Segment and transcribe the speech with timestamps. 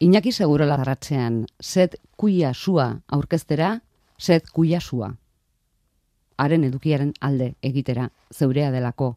[0.00, 3.82] Iñaki seguro lagarratzean, zet kuia sua aurkeztera,
[4.18, 5.16] zet kuia sua.
[6.38, 9.16] Haren edukiaren alde egitera, zeurea delako.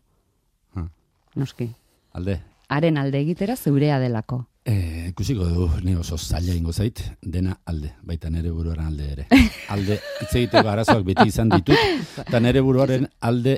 [0.74, 0.90] Hmm.
[1.36, 1.70] Noski.
[2.14, 2.42] Alde,
[2.72, 4.46] Haren alde egitera, zeurea delako.
[4.66, 9.26] E, ikusiko du, ni oso zaila ingo zait, dena alde, baita nere buruaren alde ere.
[9.76, 11.78] Alde, hitz egiteko arazoak beti izan ditut,
[12.24, 13.58] eta nere buruaren alde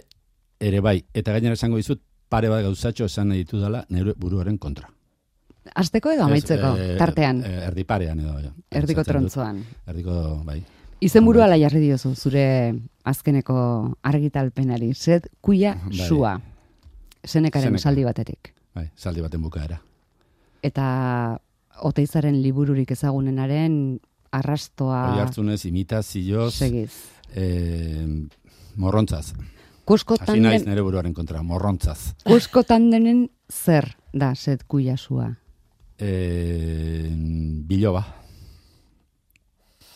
[0.59, 0.97] ere bai.
[1.13, 4.89] Eta gainera esango dizut, pare bat gauzatxo esan nahi ditu dela nere buruaren kontra.
[5.75, 8.39] Azteko edo amaitzeko, Ez, eh, tartean, eh, erdi parean edo.
[8.39, 8.51] ja.
[8.71, 9.63] erdiko trontzoan.
[9.87, 10.63] Erdiko, bai.
[11.01, 16.07] Izenburu ala jarri diozu, zure azkeneko argitalpenari, zet kuia Bai.
[16.07, 16.41] sua.
[17.23, 17.75] Senekaren Seneka.
[17.81, 18.53] esaldi baterik.
[18.75, 19.81] Bai, saldi baten bukaera.
[20.63, 21.39] Eta
[21.81, 23.99] oteizaren libururik ezagunenaren
[24.31, 26.91] arrastoa Hori hartzunez, imitazioz, segiz.
[27.35, 28.07] eh,
[28.75, 29.33] morrontzaz.
[29.85, 32.13] Kuskotan, Hasi naiz nere buruaren kontra, morrontzaz.
[32.23, 35.35] kuskotan denen zer da zet kuia sua.
[36.03, 37.07] E,
[37.69, 38.03] biloba.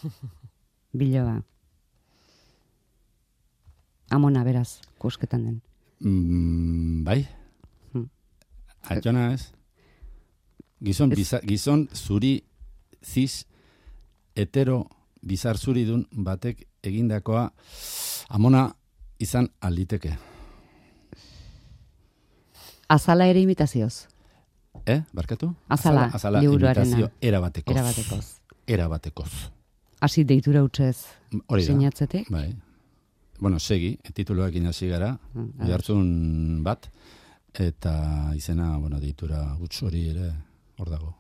[0.94, 1.42] Biloa.
[4.16, 5.58] Amona beraz, kusketan den.
[6.00, 7.26] Mm, bai.
[7.92, 8.06] Hmm.
[8.90, 9.50] Altona ez?
[10.80, 12.44] Gizon, Ez- biza, gizon zuri
[13.04, 13.44] ziz
[14.38, 14.86] hetero
[15.22, 17.50] bizar zuri dun batek egindakoa
[18.30, 18.70] amona
[19.20, 20.16] izan alditeke.
[22.88, 24.06] Azala ere imitazioz,
[24.86, 25.54] Eh, barkatu?
[25.70, 26.86] Azala, azala liburuarena.
[26.86, 27.76] imitazio erabatekoz.
[27.76, 28.26] erabatekoz.
[28.68, 29.32] Erabatekoz.
[30.02, 31.06] Hasi deitura utzez
[31.48, 31.68] Hori da.
[31.68, 32.30] sinatzetik.
[32.30, 32.56] Bai.
[33.40, 36.88] Bueno, segi, tituloak hasi gara, Mm, Bai hartzun bat,
[37.54, 40.32] eta izena, bueno, deitura huts hori ere,
[40.78, 41.16] hor dago.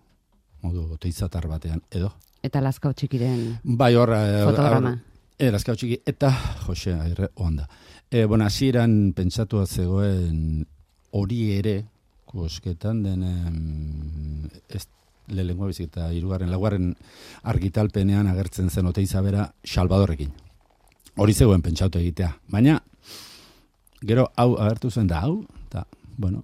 [0.61, 2.13] Modu oteizatar batean, edo.
[2.44, 4.44] Eta lazkau txikiren Bai, horra.
[4.45, 5.02] fotograma.
[5.39, 6.31] Erazkau txiki, eta
[6.66, 7.67] Jose Airre onda.
[8.09, 10.66] E, bueno, hasieran pentsatua zegoen
[11.11, 11.85] hori ere,
[12.38, 14.86] kosketan den em, ez
[15.28, 16.92] lehengoa bizik eta hirugarren laugarren
[17.52, 20.32] argitalpenean agertzen zen oteiza bera Salvadorrekin.
[21.18, 22.30] Hori zegoen pentsatu egitea.
[22.54, 22.78] Baina,
[24.06, 25.84] gero hau agertu zen da hau, eta,
[26.18, 26.44] bueno,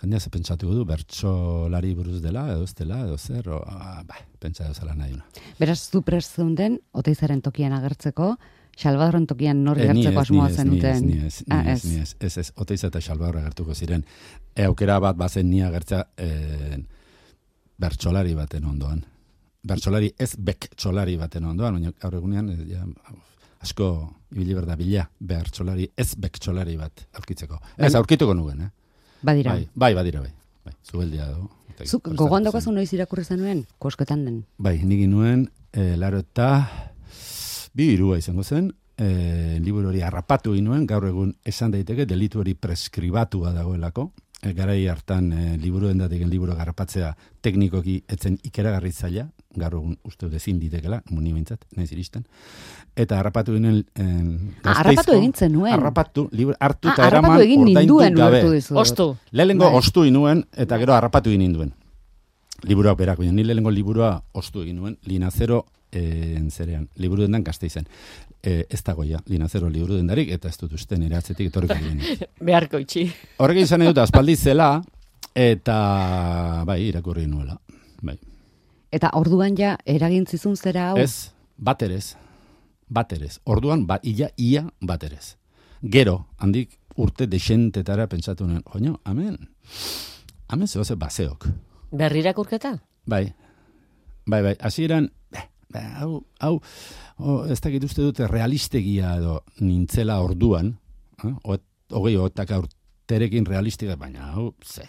[0.00, 4.18] jendea ze pentsatuko du, bertsolari buruz dela, edo ez dela, edo zer, o, ah, ba,
[4.40, 5.24] pentsa zela nahi una.
[5.60, 8.34] Beraz, zu prest zeunden, oteizaren tokian agertzeko,
[8.76, 11.06] Salvadorren tokian nor gertzeko asmoa zenuten.
[11.06, 13.74] Ni ez, ni ez, Ah, ni ez, ni ez, ez, ez, oteiz eta xalbaurra gertuko
[13.74, 14.04] ziren.
[14.54, 16.78] E, aukera bat bazen ni agertza e,
[17.78, 19.02] bertsolari baten ondoan.
[19.64, 22.84] Bertsolari ez bektsolari baten ondoan, baina gaur egunean e, ja,
[23.64, 23.88] asko
[24.34, 27.60] ibili berda bila bertsolari ez bektsolari bat aurkitzeko.
[27.76, 28.70] Ez Baina- aurkituko nuen, eh?
[29.24, 29.54] Badira.
[29.54, 30.32] Bai, bai, badira, bai.
[30.64, 31.48] Bai, zubeldia do.
[31.84, 34.42] Zuk gogoan daukazu noiz irakurri zenuen, kosketan den.
[34.58, 36.50] Bai, nik nuen, e, laro eta
[37.74, 42.54] bi irua izango zen, e, liburu hori harrapatu inuen, gaur egun esan daiteke delitu hori
[42.54, 44.12] preskribatua dagoelako,
[44.42, 47.10] e, garai hartan e, liburu endatik liburu garrapatzea
[47.42, 49.26] teknikoki etzen ikeragarri zaila,
[49.58, 52.24] gaur egun uste dut ezin ditekela, muni bintzat, nahiz iristen.
[52.94, 53.82] Eta harrapatu ginen...
[53.98, 55.72] En, Ah, harrapatu egin zenuen.
[55.74, 58.42] Harrapatu, liburu, hartu Ah, eta harrapatu eraman egin ninduen gabe.
[58.70, 59.16] Ostu.
[59.32, 59.78] Lehenengo Bai.
[59.82, 61.74] ostu inuen, eta gero harrapatu egin ninduen.
[62.64, 67.86] Liburuak berak, ni lehenengo liburua ostu egin nuen, linazero eh, zerean, liburu dendan gazte izen.
[68.42, 72.26] Eh, ez dago ja, linazero liburu dendarik, eta ez dut uste nire atzetik etorriko ginen.
[72.40, 73.06] Beharko itxi.
[73.38, 74.82] Horrekin izan nahi dut, aspaldi zela,
[75.34, 75.76] eta
[76.66, 77.58] bai, irakurri nuela.
[78.02, 78.18] Bai.
[78.94, 80.98] Eta orduan ja eragintzizun zera hau.
[81.02, 82.14] Ez, baterez,
[82.88, 83.38] baterez.
[83.44, 85.34] Orduan, ba, ia, ia baterez.
[85.82, 89.36] Gero, handik urte desentetara pentsatu nuen, oino, amen,
[90.48, 91.48] amen zehoze baseok.
[91.94, 92.76] Berrirakurketa?
[93.06, 93.34] Bai,
[94.26, 95.10] bai, bai, hasieran
[95.82, 96.58] hau, hau,
[97.18, 100.74] oh, ez dakit uste dute realistegia edo nintzela orduan,
[101.24, 101.32] eh?
[101.44, 101.56] o,
[101.94, 104.86] hogei otak urterekin realistika, baina hau, ze,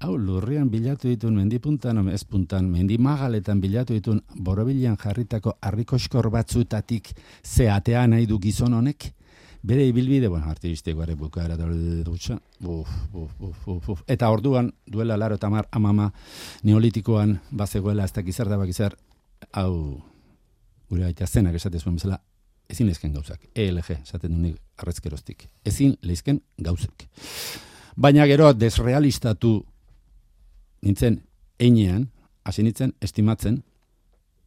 [0.00, 7.12] hau lurrian bilatu ditun mendipuntan, ez puntan, mendimagaletan bilatu ditun borobilean jarritako harrikoskor batzutatik
[7.44, 9.12] ze atea nahi du gizon honek,
[9.62, 11.66] bere ibilbide, bueno, artistikoare bukaera da
[12.06, 14.02] dutxa, uf, uf, uf, uf, uf.
[14.06, 16.12] Eta orduan, duela laro eta mar amama
[16.62, 18.94] neolitikoan bazegoela ez dakiz zer da bakizar,
[19.52, 20.00] hau,
[20.90, 22.20] gure aita zenak esate zuen bezala,
[22.68, 23.40] ezin leizken gauzak.
[23.54, 25.48] ELG, esaten du nik arrezkeroztik.
[25.64, 27.06] Ezin leizken gauzak.
[27.96, 29.64] Baina gero desrealistatu
[30.82, 31.22] nintzen
[31.58, 32.08] einean,
[32.44, 33.62] hasi nintzen estimatzen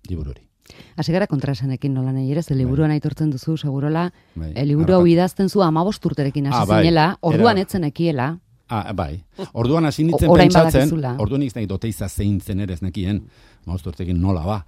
[0.09, 0.47] liburu hori.
[0.95, 4.05] Hasi gara kontraesanekin nola nahi ere, ze liburuan aitortzen duzu, segurola,
[4.35, 6.79] Bai, e, liburu hau idazten zu amabost urterekin hasi Ah, bai.
[6.83, 8.39] zinela, orduan Era- etzen ekiela,
[8.73, 9.21] Ah, bai.
[9.51, 13.17] Orduan hasi nintzen pentsatzen, orduan nik nahi oteiza zein zen ere ez nekien,
[13.65, 14.65] mauztu urtekin nola ba.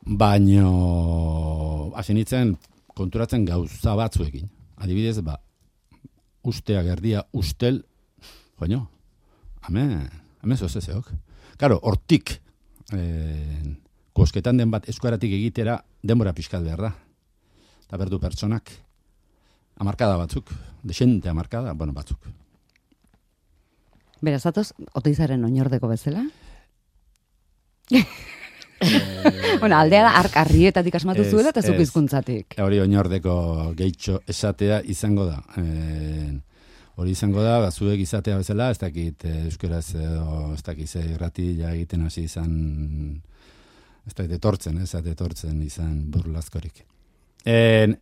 [0.00, 2.54] Baino, hasi nintzen
[2.96, 4.48] konturatzen gauza batzuekin.
[4.80, 5.36] Adibidez, ba,
[6.42, 7.84] ustea gerdia ustel,
[8.60, 8.88] joño,
[9.68, 10.08] amen,
[10.40, 11.12] amen zozezeok.
[11.60, 12.32] Karo, hortik
[12.96, 13.00] e,
[14.16, 16.94] kosketan den bat eskuaratik egitera denbora pixkat behar da.
[17.84, 18.72] Eta berdu pertsonak,
[19.76, 20.48] amarkada batzuk,
[20.82, 22.24] desente amarkada, bueno, batzuk.
[24.20, 26.24] Beraz, atoz, oteizaren oinordeko bezala?
[29.60, 31.82] bueno, aldea da, ark arrietatik asmatu Ez, zuela eta zuk ez.
[31.86, 32.54] hizkuntzatik.
[32.56, 33.34] E, hori oinordeko
[33.76, 35.42] gehitxo esatea izango da.
[35.60, 36.40] E,
[37.00, 41.04] hori izango da, ba, zuek izatea bezala, ez dakit e, euskaraz edo, ez dakit ze
[41.14, 43.20] irrati ja egiten hasi izan,
[44.06, 46.84] ez dakit etortzen, ez dakit etortzen izan burlazkorik.
[47.44, 47.96] En,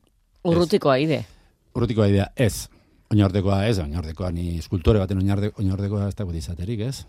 [0.49, 1.25] Urrutikoa ide.
[1.75, 2.69] urrutikoa idea, ez.
[3.11, 7.07] Oinordekoa ez, oinordekoa ni eskultore baten oinorde, oinordekoa ez dago izaterik, ez?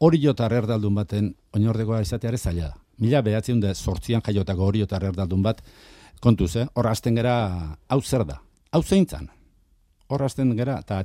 [0.00, 2.80] Hori jotar erdaldun baten oinordekoa izateare zaila da.
[2.98, 5.62] Mila behatzen da sortzian jaiotako hori jotar erdaldun bat,
[6.20, 6.66] kontuz, eh?
[6.74, 7.34] Horra hasten gera,
[7.88, 8.40] hau zer da?
[8.72, 9.28] Hau zeintzan?
[10.08, 11.02] Horra hasten gera, eta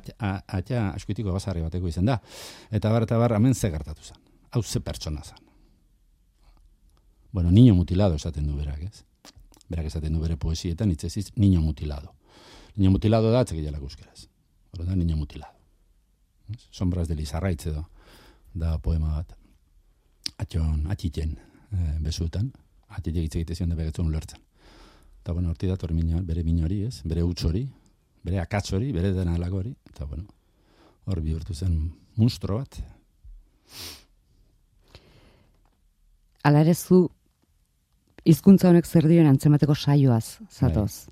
[0.58, 2.18] atia askuitiko basarri bateko izan da.
[2.70, 4.18] Eta bar, eta bar, hemen ze gertatu zen.
[4.50, 5.38] Hau ze pertsona zen.
[7.32, 9.04] Bueno, niño mutilado esaten du berak, ez?
[9.68, 12.14] Berak esaten du bere poesietan, itzeziz, niño mutilado.
[12.74, 14.26] Niño mutilado da, atzekielak euskeraz.
[14.72, 15.54] Hora da, niño mutilado.
[16.70, 17.88] Sombras de Lizarraitz edo,
[18.54, 19.36] da poema bat.
[20.40, 21.36] Atxon, atxitzen,
[21.72, 22.50] e, besutan.
[22.88, 24.40] Atxitek hitz egite zion da begetzen ulertzen.
[25.20, 27.02] Eta, bueno, horti dator minua, bere minori, ez?
[27.04, 27.66] Bere huts hori,
[28.24, 29.74] bere akats hori, bere dena alako hori.
[29.92, 30.24] Eta, bueno,
[31.04, 31.76] hor bihurtu zen
[32.16, 32.80] monstro bat.
[36.42, 37.04] Ala ere zu
[38.24, 41.06] hizkuntza honek zer dioen antzemateko saioaz zatoz.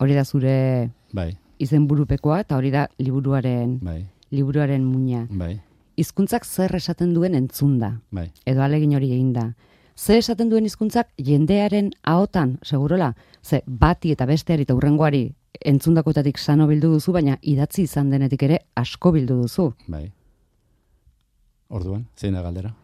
[0.00, 1.30] Hori da zure Bai,
[1.62, 4.00] izenburupekoa eta hori da liburuaren bai,
[4.34, 5.26] liburuaren muina.
[5.30, 5.60] bai,
[5.96, 8.30] Hizkuntzak zer esaten duen entzunda bai.
[8.46, 9.54] edo alegin hori egin da.
[9.96, 16.66] Zer esaten duen hizkuntzak jendearen ahotan, segurola, ze bati eta besteari eta urrengoari entzundakoetatik sano
[16.66, 19.68] bildu duzu, baina idatzi izan denetik ere asko bildu duzu.
[19.86, 20.10] Bai.
[21.68, 22.74] Orduan, zein da galdera?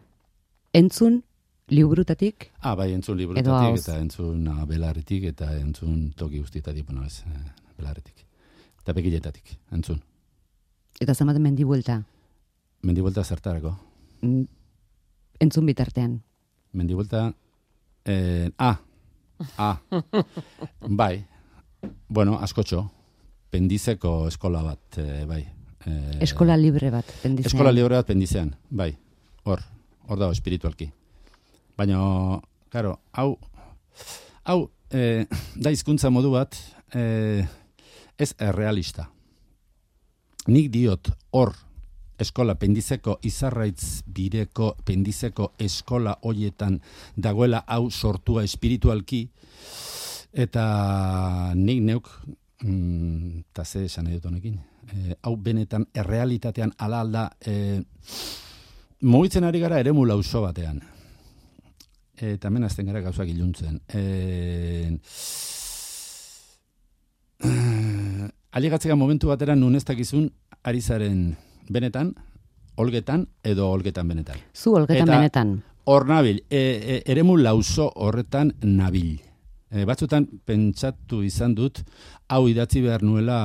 [0.73, 1.21] Entzun
[1.67, 7.23] liburutatik Ah, bai, entzun liburutatik eta entzun ah, belarritik eta entzun toki guztietatik, bueno, ez,
[7.27, 8.25] eh, belarritik.
[8.81, 10.01] Eta begiletatik, entzun.
[11.01, 12.03] eta zenbaten mendi buelta
[12.81, 13.75] Mendibuelta zertarako.
[14.21, 14.43] mm,
[15.39, 16.21] entzun bitartean.
[16.73, 17.33] Mendibuelta,
[18.05, 18.79] eh, ah,
[19.57, 19.77] ah,
[21.01, 21.25] bai,
[22.07, 22.91] bueno, askotxo,
[23.49, 25.41] pendizeko eskola bat, eh, bai.
[25.85, 27.51] Eh, Eskola libre bat, pendizean.
[27.51, 28.95] Eskola libre bat pendizean, bai,
[29.43, 29.61] hor,
[30.07, 30.91] hor dago espiritualki.
[31.77, 31.97] Baina,
[32.69, 33.37] claro, hau,
[34.45, 34.59] hau,
[34.91, 35.25] eh,
[35.55, 36.55] da hizkuntza modu bat,
[36.93, 37.45] eh,
[38.17, 39.09] ez errealista.
[40.47, 41.53] Nik diot hor
[42.21, 46.79] eskola pendizeko izarraitz bireko pendizeko eskola hoietan
[47.17, 49.25] dagoela hau sortua espiritualki.
[50.31, 50.65] Eta
[51.55, 52.11] nik neuk
[52.63, 54.59] mm, eta ze esan nahi dut honekin
[54.91, 57.81] e, hau benetan errealitatean ala alda e,
[59.01, 60.81] mugitzen ari gara eremu lauso batean.
[62.21, 63.79] Eta hemen azten gara gauzak iluntzen.
[63.89, 64.01] E,
[68.51, 70.27] Aligatzea momentu batera nun ez dakizun
[70.67, 71.31] ari zaren
[71.71, 72.13] benetan,
[72.75, 74.39] olgetan edo olgetan benetan.
[74.53, 75.63] Zu olgetan Eta- benetan.
[75.83, 79.19] Hor nabil, e, e, eremu lauso horretan nabil.
[79.71, 81.81] E, batzutan pentsatu izan dut,
[82.29, 83.39] hau idatzi behar nuela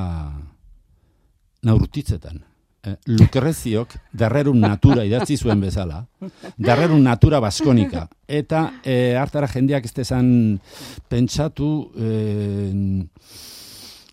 [1.65, 2.43] naurtitzetan.
[2.85, 6.05] E, Lukreziok darrerun natura idatzi zuen bezala,
[6.59, 8.07] darrerun natura baskonika.
[8.29, 10.29] Eta e, hartara jendeak ez desan
[11.09, 12.11] pentsatu e,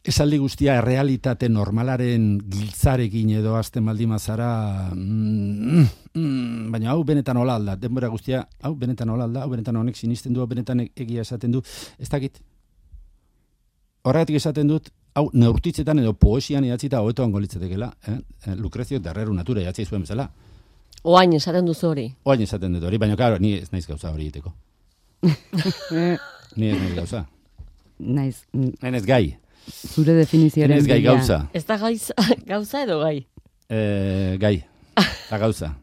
[0.03, 4.49] esaldi guztia errealitate normalaren giltzarekin edo azten baldin mazara
[4.93, 9.79] mm, mm, baina hau benetan hola alda, denbora guztia hau benetan hola alda, hau benetan
[9.79, 11.61] honek sinisten du hau benetan e- egia esaten du,
[11.99, 12.41] ez dakit
[14.03, 18.17] horregatik esaten dut hau neurtitzetan edo poesian idatzita hobeto ongo litzatekeela, eh?
[18.47, 20.25] Eh, Lucrezio darreru natura idatzi zuen bezala.
[21.03, 22.07] Oain esaten duzu hori.
[22.25, 24.53] Oain esaten dut hori, baina claro, ni ez naiz gauza hori egiteko.
[26.57, 27.23] ni ez naiz gauza.
[27.99, 29.37] Naiz, mm, Ni ez gai.
[29.69, 31.39] Zure Ni definizioaren ez gai gauza.
[31.53, 32.13] Ez da gaiza,
[32.51, 33.25] gauza edo gai.
[33.69, 34.57] Eh, gai.
[35.29, 35.73] Ta gauza.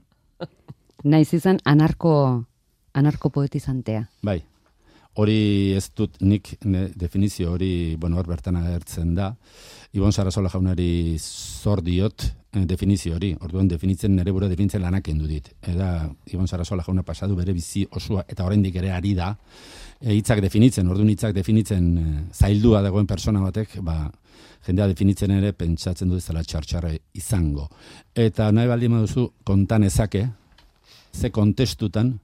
[1.10, 2.14] Naiz izan anarko,
[2.94, 4.06] anarko poetizantea.
[4.22, 4.40] Bai.
[5.18, 9.32] Hori ez dut nik ne, definizio hori, bueno, hor bertan agertzen da.
[9.92, 13.34] Ibon Sarasola jaunari zor diot definizio hori.
[13.40, 15.52] Orduan definitzen nere buru definitzen lanak kendu dit.
[15.62, 19.36] Eta Ibon Sarasola jauna pasadu bere bizi osua eta oraindik ere ari da
[20.00, 20.88] e, hitzak definitzen.
[20.88, 24.10] Orduan hitzak definitzen e, zaildua dagoen persona batek, ba
[24.66, 27.68] jendea definitzen ere pentsatzen du ez dela txartxarra izango.
[28.14, 30.26] Eta nahi baldin baduzu kontan ezake,
[31.12, 32.18] ze kontestutan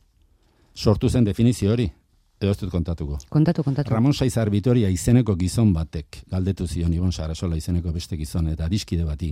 [0.75, 1.88] sortu zen definizio hori.
[2.37, 3.16] Edo ez dut kontatuko.
[3.33, 3.90] Kontatu, kontatu.
[3.95, 9.06] Ramon Saizar Vitoria izeneko gizon batek, galdetu zion Ibon Sarasola izeneko beste gizon eta adiskide
[9.09, 9.30] bati,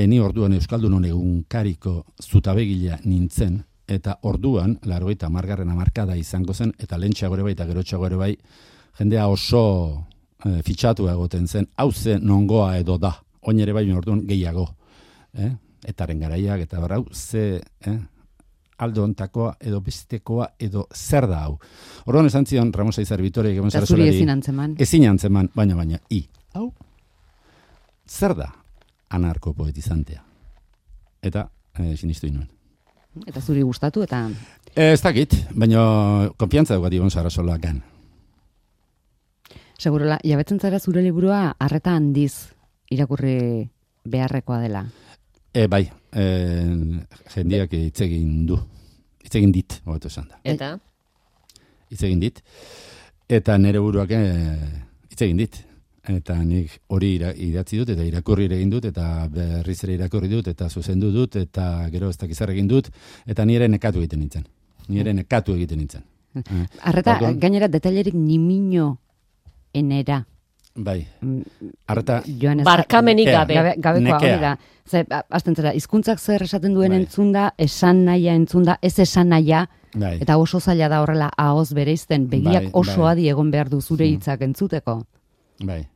[0.00, 7.36] eni orduan Euskaldun egunkariko zutabegilea nintzen, eta orduan, largoita margarren amarkada izango zen, eta lentxago
[7.36, 8.30] ere bai, eta gerotxago ere bai,
[9.00, 9.62] jendea oso
[10.44, 14.68] e, fitxatu egoten zen, hau ze nongoa edo da, oin ere bai orduan gehiago.
[15.34, 15.50] Eh?
[15.90, 17.98] Etaren garaiak, eta barra, hau ze eh?
[18.80, 21.58] aldo ontakoa edo bestekoa edo zer da hau.
[22.06, 24.76] Orduan esan zion, Ramos Aizar Eta zuri ezin antzeman.
[24.78, 26.24] Ezin antzeman, baina baina, i.
[26.54, 26.72] Hau,
[28.08, 28.50] zer da
[29.10, 30.22] anarko poetizantea?
[31.22, 31.48] Eta,
[31.78, 32.48] eh, sinistu inuen.
[33.26, 34.28] Eta zuri gustatu eta
[34.76, 37.82] Eh, ez dakit, baina konfiantza dugat Ibon Sarasola gan.
[39.78, 42.52] segurola jabetzen zara zure liburua harreta handiz
[42.90, 43.68] irakurri
[44.04, 44.84] beharrekoa dela.
[45.54, 46.24] E, bai, e,
[47.34, 48.58] jendiak hitz egin du.
[49.24, 50.38] Hitz egin dit, hobeto esan da.
[50.44, 50.78] Eta,
[51.90, 52.36] Hitz egin dit.
[53.28, 55.56] Eta nere buruak eh, hitz egin dit.
[56.08, 60.28] Eta nik hori ira, idatzi dut, eta irakurri ere egin dut, eta berriz ere irakurri
[60.28, 62.88] dut, eta zuzendu dut, eta gero ez dakiz zer egin dut,
[63.26, 64.46] eta ni ere nekatu egiten nintzen.
[64.88, 66.02] Ni ere nekatu egiten nintzen.
[66.34, 68.98] Eh, Harreta orduan- gainera detailerik nimino
[69.74, 70.24] enera.
[70.74, 71.42] Bai, Mm,
[71.86, 73.54] harta, Joan ez barkamenik gabe.
[73.54, 74.58] gabe, gabekoa hori da.
[74.88, 77.00] Ze, azten zera, hizkuntzak zer esaten duen Bai.
[77.00, 82.28] entzunda, esan nahia entzunda, ez esan nahia, bai, eta oso zaila da horrela ahoz bereizten,
[82.30, 83.12] begiak Bai, oso bai.
[83.12, 84.14] adi egon behar du zure Mm.
[84.14, 85.04] hitzak entzuteko.
[85.64, 85.86] Bai.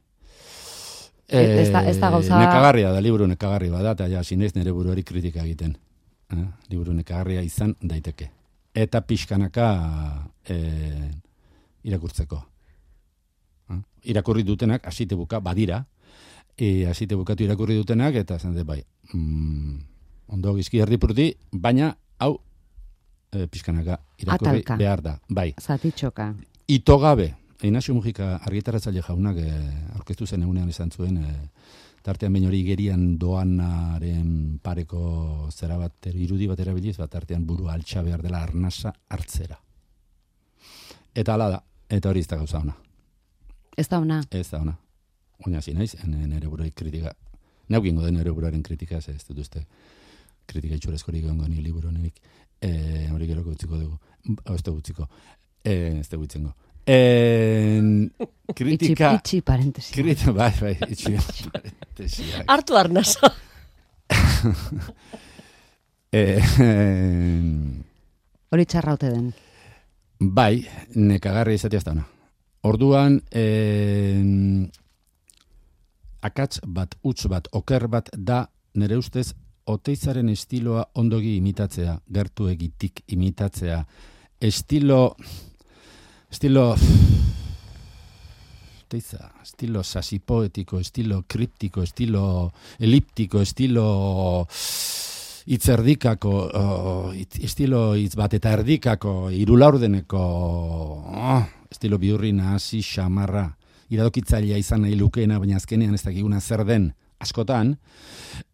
[1.29, 4.73] E- ez da- ez da gauza- Nekagarria da, liburu nekagarri bada, eta ja, sinez nire
[4.73, 5.77] buruari kritika egiten.
[6.31, 6.45] Eh?
[6.71, 8.31] Liburu nekagarria izan daiteke.
[8.75, 11.11] Eta pixkanaka eh,
[11.85, 12.45] irakurtzeko.
[13.71, 13.81] Eh?
[14.13, 15.87] Irakurri dutenak, hasite buka, badira,
[16.57, 19.79] e, hasite bukatu irakurri dutenak, eta dut, bai, mm,
[20.29, 22.41] ondo gizki erdipurti, baina, hau,
[23.33, 24.77] e, pixkanaka irakurri Atalka.
[24.77, 25.21] behar da.
[25.29, 26.35] Bai, Zatitxoka.
[26.69, 31.49] ito gabe, Ignacio Mujika argitaratzaile jaunak eh, aurkeztu zen egunean esan zuen, eh,
[32.05, 38.03] tartean bain hori igerian doanaren pareko zera bat, irudi bat erabiliz, bat tartean buru altxa
[38.05, 39.57] behar dela arnasa hartzera.
[41.15, 42.75] Eta ala da, eta hori ez da gauza ona.
[43.77, 44.21] Ez da ona.
[44.31, 44.77] Ez da ona.
[45.47, 47.15] Oina hasi naiz, nere buruari kritika,
[47.73, 49.65] neugingo den nere buruaren kritika, ez dut uste
[50.47, 52.21] kritika itxurezkorik egongo ni liburu honenik.
[52.61, 53.99] Eh, hori geroko utziko dugu.
[54.45, 55.09] O, ez dugu utziko.
[55.65, 56.53] Eh, ez dugu itzengo.
[56.93, 57.81] Eh,
[58.55, 59.15] kritika...
[59.15, 59.93] Itxi, itxi parentesi.
[59.95, 61.15] Kritika, bai, bai, itxi.
[61.49, 62.45] parentesiak.
[62.53, 63.31] Hartu arnasa.
[66.13, 66.39] Eh,
[68.53, 69.33] Hori txarra ote den.
[70.21, 70.61] bai,
[70.95, 72.05] nekagarri izatea ez da ona.
[72.69, 74.23] Orduan, eh,
[76.25, 78.45] akats bat, utz bat, oker bat da,
[78.79, 79.33] nire ustez,
[79.67, 83.81] oteizaren estiloa ondogi imitatzea, gertu egitik imitatzea,
[84.41, 85.17] estilo,
[86.35, 86.75] estilo,
[88.87, 94.49] oteiza, estilo sasipoetiko, estilo kriptiko, estilo eliptiko, estilo
[95.55, 103.47] itzerdikako, oh, estilo hitz bat eta erdikako, irulaurdeneko, oh, estilo biurri nahasi xamarra,
[103.95, 106.91] iradokitzailea izan nahi lukeena, baina azkenean ez dakiguna zer den,
[107.25, 107.75] askotan,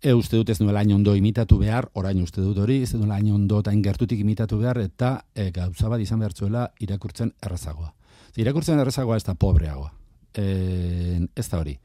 [0.01, 3.61] e, uste dut ez nuela ondo imitatu behar, orain uste dut hori, ez nuela ondo
[3.61, 7.93] eta hain gertutik imitatu behar, eta e, gauza bat izan behar zuela irakurtzen errazagoa.
[8.35, 9.93] Ze irakurtzen errazagoa ez da pobreagoa.
[10.35, 11.77] E, ez da hori.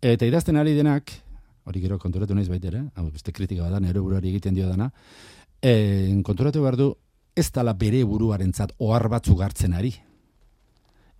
[0.00, 1.10] Eta idazten ari denak,
[1.66, 4.90] hori gero konturatu naiz baitere, hau beste kritika bada, nere buruari egiten dio dana,
[5.60, 6.92] e, konturatu behar du,
[7.38, 9.92] ez dala bere buruarentzat ohar batzuk hartzen ari.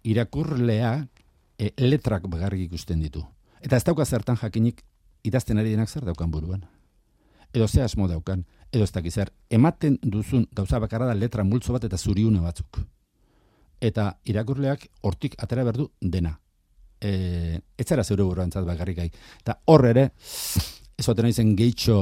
[0.09, 1.25] Irakurleak
[1.59, 3.25] e, letrak bagarrik ikusten ditu.
[3.61, 4.83] Eta ez dauka zertan jakinik
[5.23, 6.65] idazten ari denak zer daukan buruan.
[7.53, 11.73] Edo ze asmo daukan, edo ez dakiz zer, ematen duzun gauza bakarra da letra multzo
[11.73, 12.81] bat eta zuriune batzuk.
[13.81, 16.39] Eta irakurleak hortik atera berdu dena.
[17.01, 19.11] E, ez zara zeure buruantzat bakarrik gai.
[19.41, 20.11] Eta hor ere,
[20.99, 22.01] ez oten naizen gehitxo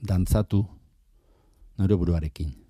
[0.00, 0.64] dantzatu
[1.78, 2.65] nire buruarekin.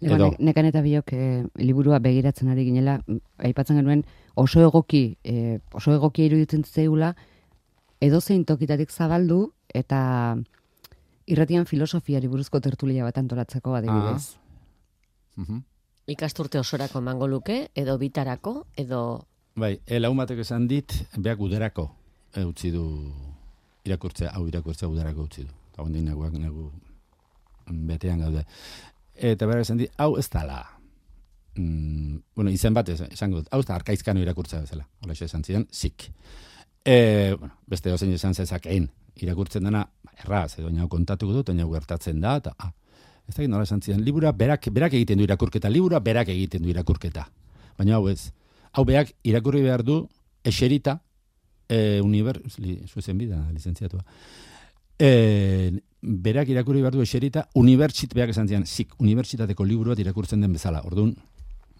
[0.00, 3.00] Edo, nekan eta biok eh, liburua begiratzen ari ginela,
[3.42, 4.04] aipatzen genuen
[4.38, 7.14] oso egoki, eh, oso egoki iruditzen zeigula,
[8.00, 9.40] edo zein tokitatik zabaldu
[9.74, 10.36] eta
[11.26, 14.36] irratian filosofiari buruzko tertulia bat antolatzeko adibidez.
[15.36, 15.64] Mhm.
[16.08, 19.26] Ikasturte osorako emango luke, edo bitarako, edo...
[19.58, 21.90] Bai, e, laun batek esan dit, beak uderako
[22.32, 22.84] e, utzi du
[23.84, 25.52] irakurtzea, hau irakurtzea uderako utzi du.
[25.72, 26.70] Eta gondin neguak negu
[27.68, 28.46] betean gaude.
[29.18, 30.60] Eta bera esan dit, hau ez dala.
[31.58, 34.86] Mm, bueno, izen bat esango dut, hau ez da arkaizkano irakurtzea bezala.
[35.02, 36.06] Hola esan zidan, zik.
[36.84, 38.86] E, bueno, beste ozein esan zezakeen,
[39.18, 42.70] irakurtzen dena, ba, erraz, edo nau kontatuko dut, nau gertatzen da, eta, ah,
[43.28, 46.70] ez da nola esan zidan, libura berak, berak egiten du irakurketa, libura berak egiten du
[46.70, 47.26] irakurketa.
[47.78, 48.30] Baina hau ez,
[48.72, 50.04] hau beak irakurri behar du
[50.46, 51.00] eserita,
[51.68, 54.04] e, uniber, li, zuzen bida, lizentziatua,
[54.98, 60.42] E, berak irakurri behar du eserita, unibertsit, beak esan zian, zik, unibertsitateko liburu bat irakurtzen
[60.42, 60.82] den bezala.
[60.86, 61.14] Orduan,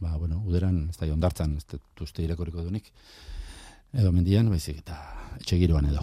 [0.01, 2.93] ba, bueno, uderan, ez da, ondartzan, ez uste irakurriko dunik.
[3.93, 4.99] Edo mendian, baizik, eta
[5.41, 6.03] etxe giroan edo.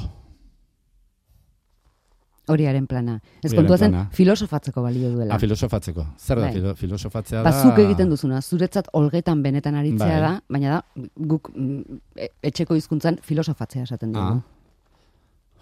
[2.48, 3.16] Horiaren plana.
[3.42, 5.34] Ez kontua zen filosofatzeko balio duela.
[5.34, 6.04] Ah, filosofatzeko.
[6.20, 6.54] Zer da, Bai.
[6.54, 7.50] filo, filosofatzea da?
[7.50, 10.20] Ba, zuk egiten duzuna, zuretzat olgetan benetan aritzea Bai.
[10.22, 14.38] da, baina da, guk mm, e- etxeko hizkuntzan filosofatzea esaten dugu.
[14.38, 14.55] Ah.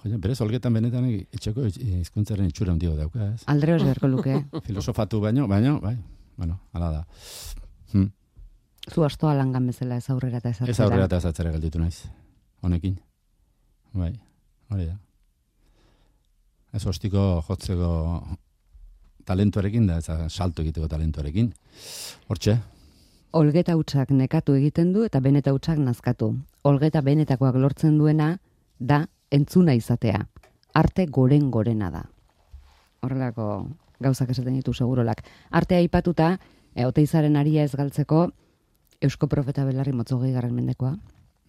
[0.03, 3.43] Joder, berez, olgetan benetan egi- etxeko hizkuntzaren itxura handio dauka, ez?
[3.48, 4.36] Aldreos beharko luke.
[4.67, 5.95] Filosofatu baino, baino, bai,
[6.36, 7.05] bueno, hala da.
[7.93, 8.10] Hm.
[8.91, 12.03] Zu astoa langan bezala ez aurrera eta ez Ez aurrera eta ez atzera gelditu naiz.
[12.62, 13.00] Honekin.
[13.93, 14.12] Bai,
[14.69, 14.98] hori da.
[16.74, 17.89] Ez ostiko jotzeko
[19.24, 21.53] talentuarekin da, ez salto egiteko talentuarekin.
[22.27, 22.57] Hortxe,
[23.33, 26.36] Olgeta hutsak nekatu egiten du eta beneta hutsak nazkatu.
[26.69, 28.38] Olgeta benetakoak lortzen duena
[28.77, 30.28] da entzuna izatea.
[30.74, 32.04] Arte goren gorena da.
[33.02, 33.48] Horrelako
[34.04, 35.24] gauzak esaten ditu segurolak.
[35.52, 36.38] Artea aipatuta,
[36.75, 38.28] e, oteizaren aria ez galtzeko,
[39.04, 40.94] Eusko Profeta Belarri motzogei garren mendekoa,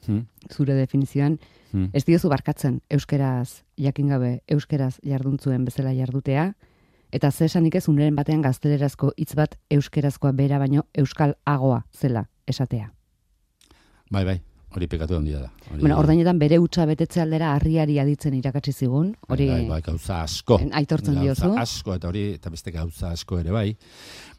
[0.06, 1.38] hm, zure definizioan,
[1.72, 1.90] hm.
[1.92, 6.54] ez diozu barkatzen euskeraz jakin gabe euskeraz jarduntzuen bezala jardutea,
[7.14, 12.28] eta ze esanik ez uneren batean gaztelerazko hitz bat euskerazkoa bera baino euskal agoa zela
[12.46, 12.90] esatea.
[14.10, 14.40] bai, bai,
[14.76, 15.50] hori pekatu handia da.
[15.70, 20.22] Hori, Bueno, ordainetan bere hutsa betetze aldera harriari aditzen irakatsi zigun, hori bai, bai, gauza
[20.22, 20.58] asko.
[20.72, 21.52] aitortzen Gauza diozu.
[21.62, 23.76] asko, eta hori, eta beste gauza asko ere bai,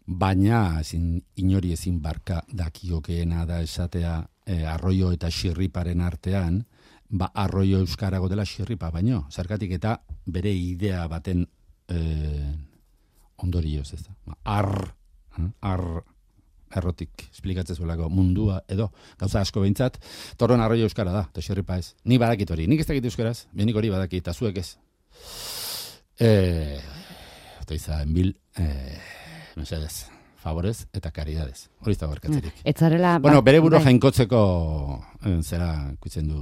[0.06, 6.64] baina ezin, inori ezin barka dakiokeena da esatea eh, arroio eta xirriparen artean,
[7.10, 11.46] ba arroio euskarago dela xirripa baino, zergatik eta bere idea baten
[11.90, 12.54] eh,
[13.38, 14.14] ondorioz ez da.
[14.26, 14.96] Ba, Ar,
[15.40, 16.04] eh, ar,
[16.76, 20.00] errotik esplikatzen zuelako mundua edo gauza asko behintzat,
[20.38, 21.94] torren arroio euskara da, eta xirripa ez.
[22.06, 24.76] Ni badakit hori, nik ez dakit euskaraz, benik hori badakit, eta zuek ez.
[26.20, 26.82] Eh,
[27.62, 29.00] Otoiza, enbil, eh,
[29.58, 30.06] mesedez,
[30.46, 31.68] favorez eta karidadez.
[31.82, 32.62] Hori ez da barkatzerik.
[32.64, 33.18] Etzarela...
[33.20, 33.86] Bueno, bere buru bai.
[33.90, 34.42] jainkotzeko
[35.26, 36.42] eh, zera kutzen du,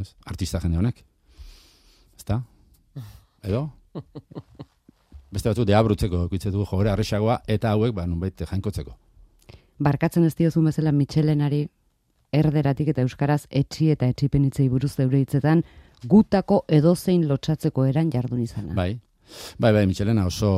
[0.00, 0.10] ez?
[0.28, 1.04] Artista jende honek.
[2.18, 2.42] Ezta?
[3.42, 3.64] Edo?
[5.32, 8.92] Beste batzu deabrutzeko kutzen du jogore arrexagoa eta hauek ba nunbait jainkotzeko.
[9.82, 11.66] Barkatzen ez diozu bezala Michelenari
[12.32, 15.62] erderatik eta euskaraz etxi eta etxipenitzei buruz zeure hitzetan
[16.08, 18.74] gutako edozein lotsatzeko eran jardun izana.
[18.74, 18.98] Bai.
[19.58, 20.48] Bai, bai, Michelena oso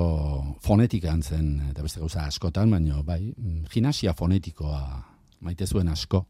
[0.64, 3.32] fonetika zen, eta beste gauza askotan, baino, bai,
[3.70, 4.80] gimnasia fonetikoa
[5.44, 6.24] maite zuen asko,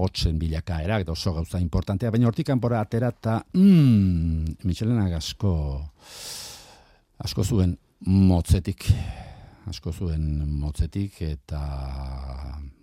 [0.00, 5.52] hotzen bilakaerak, eta oso gauza importantea, baina hortik kanpora atera eta mm, Michelena asko,
[7.20, 7.76] asko zuen
[8.08, 8.88] motzetik,
[9.68, 11.60] asko zuen motzetik, eta,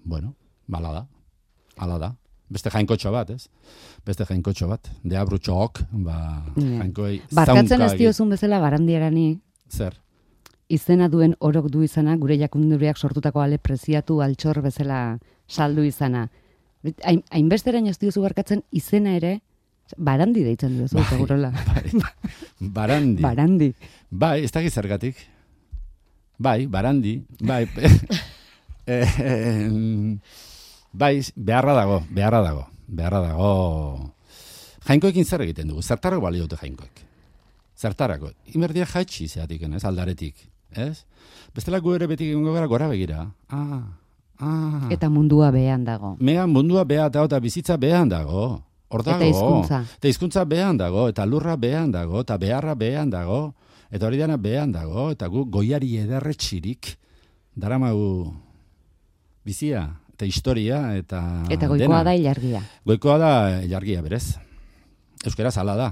[0.03, 0.35] bueno,
[0.67, 1.07] bala da,
[1.77, 2.15] ala da.
[2.49, 3.49] Beste jainkotxo bat, ez?
[4.07, 4.87] Beste jainkotxo bat.
[5.03, 6.77] Deabrutxook, ba, Ne.
[6.79, 9.97] jainkoei Barkatzen ez diozun bezala barandiarani Zer?
[10.69, 16.29] izena duen orok du izana, gure jakunduriak sortutako ale preziatu altxor bezala saldu izana.
[17.03, 19.41] Hain- Hainbesterain ez diozu barkatzen izena ere,
[19.97, 21.51] barandi deitzen diozu, Bai, segurola.
[22.59, 23.21] Barandi.
[23.21, 23.73] Barandi.
[24.09, 25.15] Bai, ez dakit zergatik.
[26.37, 27.17] Bai, barandi.
[27.41, 27.65] Bai,
[28.85, 30.17] eh, eh,
[30.91, 34.13] bai, beharra dago, beharra dago, beharra dago.
[34.87, 35.81] Jainkoekin zer egiten dugu?
[35.81, 37.01] Zertarako balio dute jainkoek?
[37.77, 38.31] Zertarako?
[38.53, 41.03] Inberdia jaitsi zeatik, ez, aldaretik, ez?
[41.55, 43.25] Bestela gu ere beti egingo gara gora begira.
[43.49, 43.97] Ah,
[44.39, 44.87] ah.
[44.93, 46.15] Eta mundua behan dago.
[46.19, 48.61] Megan mundua beha dago eta bizitza behan dago.
[48.87, 49.17] Hor dago.
[49.17, 49.81] Eta hizkuntza.
[49.97, 53.41] Eta hizkuntza behan dago, eta lurra behan dago, eta beharra behan dago,
[53.91, 56.95] eta hori dana behan dago, eta gu goiari ederretxirik
[57.55, 58.33] daramagu
[59.45, 62.03] bizia, eta historia, eta Eta goikoa dena.
[62.03, 62.61] da ilargia.
[62.85, 63.31] Goikoa da
[63.63, 64.37] ilargia, berez.
[65.25, 65.91] Euskara zala da.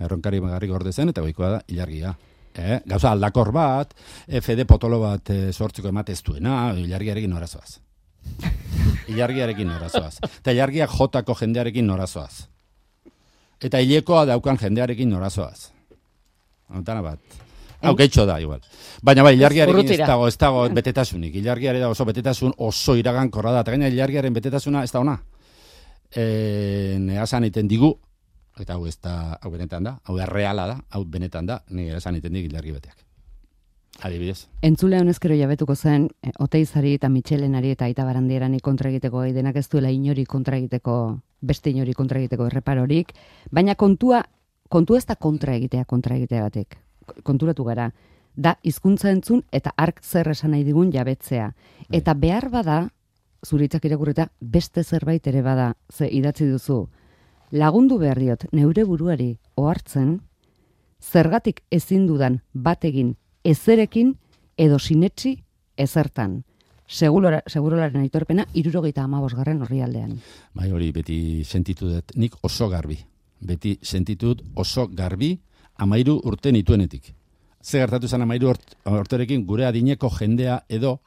[0.00, 2.14] Erronkari magarrik gorde zen, eta goikoa da ilargia.
[2.54, 2.80] Eh?
[2.86, 3.94] Gauza aldakor bat,
[4.28, 7.80] FD potolo bat eh, sortzeko ematez duena, ilargiarekin norazoaz.
[9.12, 10.18] Ilargiarekin norazoaz.
[10.40, 12.46] Eta ilargiak jotako jendearekin norazoaz.
[13.60, 15.73] Eta hilekoa daukan jendearekin norazoaz.
[16.70, 17.20] Ontana bat.
[17.84, 18.62] Hau, geitxo da, igual.
[19.04, 21.34] Baina bai, ilargiarekin ez dago, ez dago betetasunik.
[21.36, 23.60] Ilargiare da oso betetasun oso iragankorra da.
[23.64, 25.18] Eta gaina ilargiaren betetasuna ez da ona.
[26.14, 27.90] E, neasan iten digu,
[28.60, 32.16] eta hau ez da, hau benetan da, hau erreala da, hau benetan da, nire esan
[32.20, 33.00] iten dik ilargi beteak.
[34.02, 34.46] Adibidez.
[34.66, 39.58] Entzule honezkero jabetuko zen, e, oteizari eta mitxelenari eta aita barandierani kontra egiteko gai denak
[39.60, 40.96] ez duela inori kontra egiteko,
[41.42, 43.12] beste inori kontra egiteko erreparorik,
[43.52, 44.24] baina kontua,
[44.68, 46.78] kontua ez da kontra egitea, kontra egitea batek.
[47.22, 47.90] Konturatu gara,
[48.34, 51.52] da hizkuntza entzun eta ark zer esan nahi digun jabetzea.
[51.92, 52.78] Eta behar bada,
[53.46, 56.88] zuritzak irakurreta, beste zerbait ere bada, ze idatzi duzu,
[57.52, 60.20] lagundu behar diot, neure buruari ohartzen,
[61.00, 64.16] zergatik ezin dudan bat egin ezerekin
[64.56, 65.36] edo sinetsi
[65.76, 66.42] ezertan.
[66.88, 70.18] Segurora, segurolaren aitorpena irurogeita amabosgarren horri aldean.
[70.54, 72.98] Bai, hori beti sentitu dut, nik oso garbi.
[73.44, 75.38] Beti sentitut oso garbi
[75.76, 77.12] amairu urte nituenetik.
[77.64, 80.98] Ze gertatu zen amairu urt, urterekin gure adineko jendea edo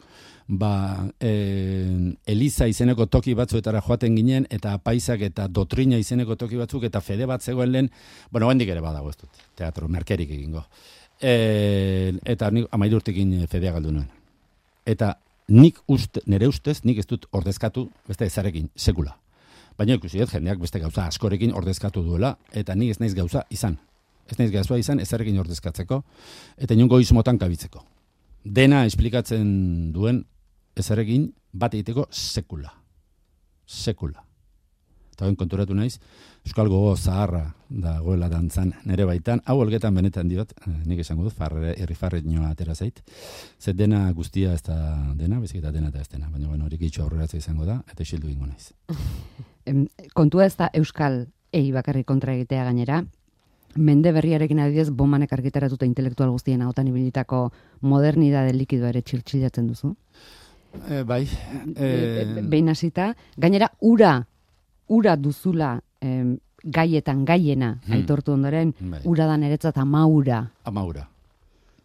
[0.47, 6.87] ba, e, Eliza izeneko toki batzuetara joaten ginen, eta apaisak eta dotrina izeneko toki batzuk,
[6.87, 7.91] eta fede bat zegoen lehen,
[8.31, 10.63] bueno, hendik ere badago ez dut, teatro, merkerik egingo.
[11.19, 14.07] E, eta nik amairu urtekin fedea galdu nuen.
[14.87, 15.17] Eta
[15.51, 19.17] nik uste, nire ustez, nik ez dut ordezkatu, beste ezarekin, sekula.
[19.77, 23.77] Baina ikusi dut, jendeak beste gauza askorekin ordezkatu duela, eta nik ez naiz gauza izan.
[24.27, 26.01] Ez naiz gauza izan ezarekin ordezkatzeko,
[26.57, 27.83] eta inungo izmotan kabitzeko.
[28.43, 30.23] Dena esplikatzen duen
[30.75, 32.73] ezarekin bat egiteko sekula.
[33.67, 34.26] Sekula.
[35.17, 35.95] Eta konturatu naiz,
[36.45, 41.33] Euskal Gogo zaharra dagoela dantzan nere baitan, hau olgetan benetan diot, eh, nik esango dut,
[41.33, 43.01] farre, erri farre nioa atera zait,
[43.57, 44.77] zet dena guztia ez da
[45.17, 48.05] dena, bezik eta dena eta ez dena, baina bueno, hori gitxo aurreratzea izango da, eta
[48.05, 48.69] isildu ingo naiz.
[50.19, 53.01] Kontua ez da Euskal egi bakarri kontra egitea gainera,
[53.73, 57.47] mende berriarekin adidez bomanek argitaratuta intelektual guztien ahotan ibilitako
[57.81, 59.95] modernidade likidoa ere txiltxilatzen duzu.
[60.85, 61.23] E, bai.
[61.73, 64.19] E, Behin hasita, gainera ura,
[64.87, 67.93] ura duzula em, gaietan gaiena Hmm.
[67.93, 69.01] aitortu ondoren, Bai.
[69.05, 71.07] ura da niretzat amaura, Amaura.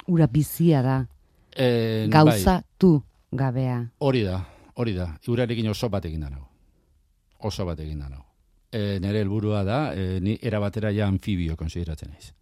[0.07, 1.07] ura bizia da,
[1.55, 3.91] E, gauzatu gabea.
[3.99, 5.19] Hori da, hori da.
[5.29, 6.49] Urarekin oso bat egin da nago.
[7.41, 8.25] Oso bat egin da nago.
[8.73, 12.33] E, nere helburua da, e, ni erabatera ja anfibio konsideratzen naiz.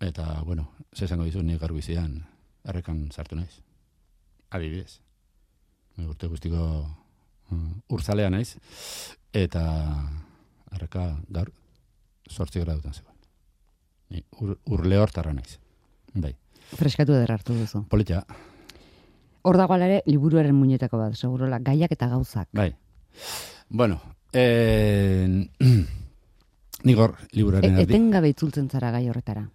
[0.00, 2.24] Eta, bueno, ze esango dizu, ni gaur bizian
[2.64, 3.60] errekan sartu naiz.
[4.50, 4.98] Adibidez.
[5.98, 6.58] Urte guztiko
[7.88, 8.56] urzalea naiz.
[9.32, 9.62] Eta
[10.74, 11.50] erreka gaur
[12.30, 13.14] sortzi gradutan zegoen.
[14.10, 15.58] Ni ur, urle hortarra naiz.
[16.14, 16.34] Bai,
[16.78, 17.84] Freskatu eder hartu duzu.
[17.88, 18.24] polita,
[19.44, 22.48] Hor dago ere liburuaren muñetako bat, segurola, gaiak eta gauzak.
[22.56, 22.70] Bai.
[23.68, 24.00] Bueno,
[24.32, 25.48] eh,
[26.84, 27.92] nigor E, liburaren erdi.
[27.92, 29.48] etengabe itzultzen zara gai horretara.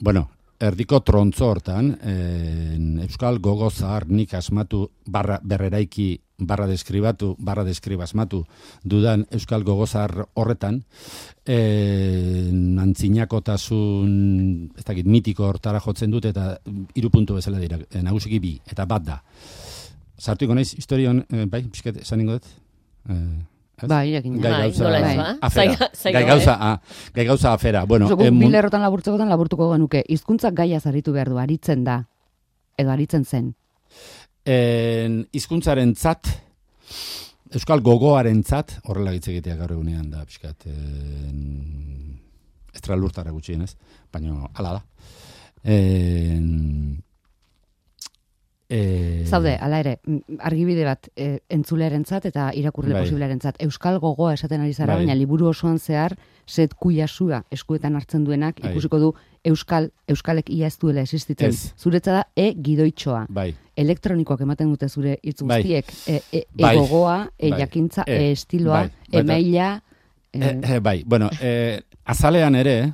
[0.00, 0.30] Bueno,
[0.64, 8.44] erdiko trontzo hortan, eh, Euskal gogo zahar nik asmatu, barra berreraiki, barra deskribatu, barra deskribasmatu
[8.82, 10.84] dudan Euskal gogo zahar horretan,
[11.46, 12.50] eh,
[12.80, 16.58] antzinakotasun, ez dakit, mitiko hortara jotzen dut, eta
[16.94, 19.22] hiru puntu bezala dira, eh, nagusiki bi, eta bat da.
[20.18, 22.44] Sartuko naiz, historion, eh, bai, pixket, esan dut?
[23.08, 24.40] Eh, Bai, jakin.
[24.40, 25.38] Gai Bai, gauza, nola ez ez ba?
[25.42, 25.88] afera.
[26.04, 26.26] Gai eh?
[26.26, 26.80] gauza, ah,
[27.14, 27.84] gai gauza afera.
[27.84, 31.82] Bueno, Bueno, eh, bi mun- lerrotan laburtzekotan laburtuko genuke, hizkuntzak gaia zaritu behar du, aritzen
[31.84, 32.06] da,
[32.78, 33.54] edo aritzen zen.
[34.44, 36.28] en, izkuntzaren zat,
[37.54, 42.18] Euskal gogoaren zat, horrela hitz egitea gaur egunean da, pixkat, en,
[42.74, 43.76] estralurtara gutxienez,
[44.12, 44.84] baina ala da.
[45.64, 47.02] En,
[48.74, 49.92] e, Zaude, hala ere,
[50.42, 53.04] argibide bat e, entzulearentzat eta irakurle Bai.
[53.04, 53.60] posiblearentzat.
[53.62, 55.04] Euskal gogoa esaten ari zara, Bai.
[55.04, 58.72] baina liburu osoan zehar, set kuiasua eskuetan hartzen duenak, Bai.
[58.72, 59.12] ikusiko du
[59.44, 61.52] Euskal, Euskalek ia ez duela existitzen.
[61.54, 61.74] Ez.
[61.78, 63.26] Zuretza da, e gidoitxoa.
[63.28, 65.60] Bai, elektronikoak ematen dute zure hitz Bai.
[65.62, 66.74] guztiek, e, e, e Bai.
[66.78, 67.60] gogoa, e Bai.
[67.60, 69.20] jakintza, E, e estiloa, bai.
[69.20, 69.70] Emaila,
[70.32, 72.92] e, e, e, bai, bueno, e, azalean ere,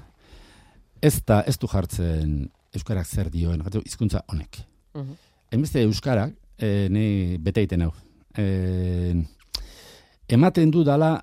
[1.01, 4.61] ez da, ez du jartzen Euskarak zer dioen, hizkuntza honek.
[4.95, 5.30] Mhm.
[5.51, 7.93] Hainbeste Euskarak, e, ni bete egiten hau.
[8.39, 9.15] E,
[10.31, 11.17] ematen du dala,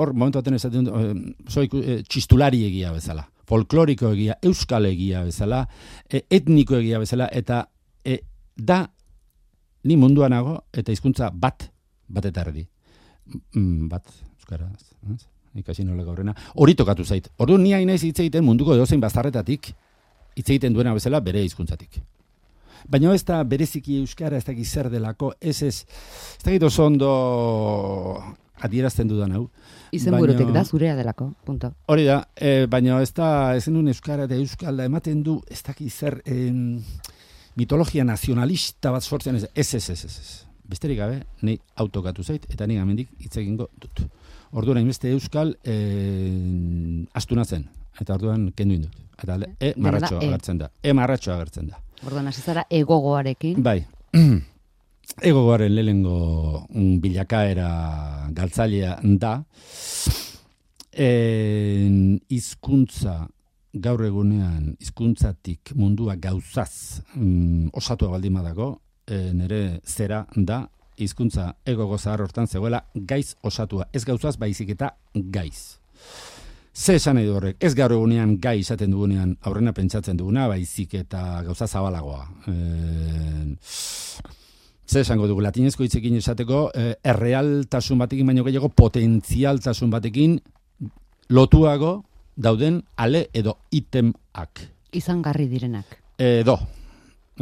[0.00, 5.66] hor momentu baten esaten du, e, e, txistulari egia bezala, folkloriko egia, euskal egia bezala,
[6.08, 7.66] e, etniko egia bezala, eta
[8.04, 8.22] e,
[8.56, 8.86] da,
[9.84, 11.68] ni munduan nago, eta hizkuntza bat,
[12.08, 12.64] bat eta erdi.
[13.54, 14.70] Mm, bat, euskara,
[15.12, 15.24] ez?
[15.58, 17.28] ikasi nola gaurrena, hori tokatu zait.
[17.42, 19.72] Ordu ni hain naiz hitz egiten munduko edozein bazarretatik,
[20.38, 21.98] hitz egiten duena bezala bere hizkuntzatik.
[22.88, 25.84] Baina ez da bereziki euskara ez dakit zer delako, ez ez,
[26.38, 27.10] ez dakit oso ondo
[28.60, 29.48] adierazten dudan hau.
[29.92, 31.72] izen baina- burutik da zurea delako, punto.
[31.86, 35.90] Hori da, e, baina ez da, ez duen euskara eta euskalda ematen du, ez dakit
[35.92, 36.82] zer em,
[37.56, 40.44] mitologia nazionalista bat sortzen ez, ez, ez, ez, ez.
[40.68, 44.02] Besterik gabe, ni autokatu zait, eta ni amendik hitz egingo dut.
[44.52, 45.76] Orduan, beste euskal e,
[47.14, 47.64] astuna zen,
[48.00, 48.94] eta orduan kendu indut.
[49.22, 50.26] Eta e Dena da, marratxo e.
[50.28, 50.70] agertzen da.
[50.82, 51.80] E marratxo agertzen da.
[52.06, 53.82] Orduan hasi zara egogoarekin, Bai.
[55.30, 57.68] Egogoaren lehengo mm, bilakaera
[58.36, 59.32] galtzailea da.
[60.92, 63.16] En, hizkuntza
[63.74, 68.70] gaur egunean hizkuntzatik mundua gauzaz mm, osatua baldin badago,
[69.06, 70.62] e, nere zera da
[70.98, 73.88] hizkuntza egogo zahar hortan zegoela gaiz osatua.
[73.92, 75.78] Ez gauzaz baizik eta gaiz.
[76.78, 81.42] Ze esan nahi horrek, ez gaur egunean gai izaten dugunean aurrena pentsatzen duguna, baizik eta
[81.42, 82.20] gauza zabalagoa.
[82.46, 83.56] E,
[84.86, 90.38] ze esango dugu, latinezko hitzekin esateko, e, errealtasun batekin baino gehiago potentzialtasun batekin
[91.34, 92.04] lotuago
[92.36, 94.62] dauden ale edo itemak.
[94.94, 95.98] Izan garri direnak.
[96.16, 96.60] Edo.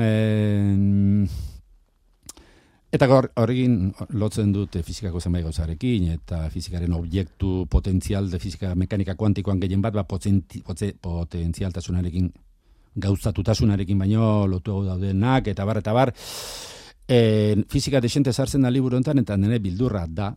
[0.01, 0.09] E,
[2.95, 9.17] Eta gaur horrekin lotzen dut fizikako zenbait gauzarekin eta fizikaren objektu potentzial de fizika mekanika
[9.19, 12.31] kuantikoan gehien bat ba potenti, potze, potentzialtasunarekin
[12.97, 16.15] gauzatutasunarekin baino lotu daudenak eta bar eta bar
[17.09, 17.19] e,
[17.69, 20.35] fizika desente sartzen da liburu hontan eta nire bildurra da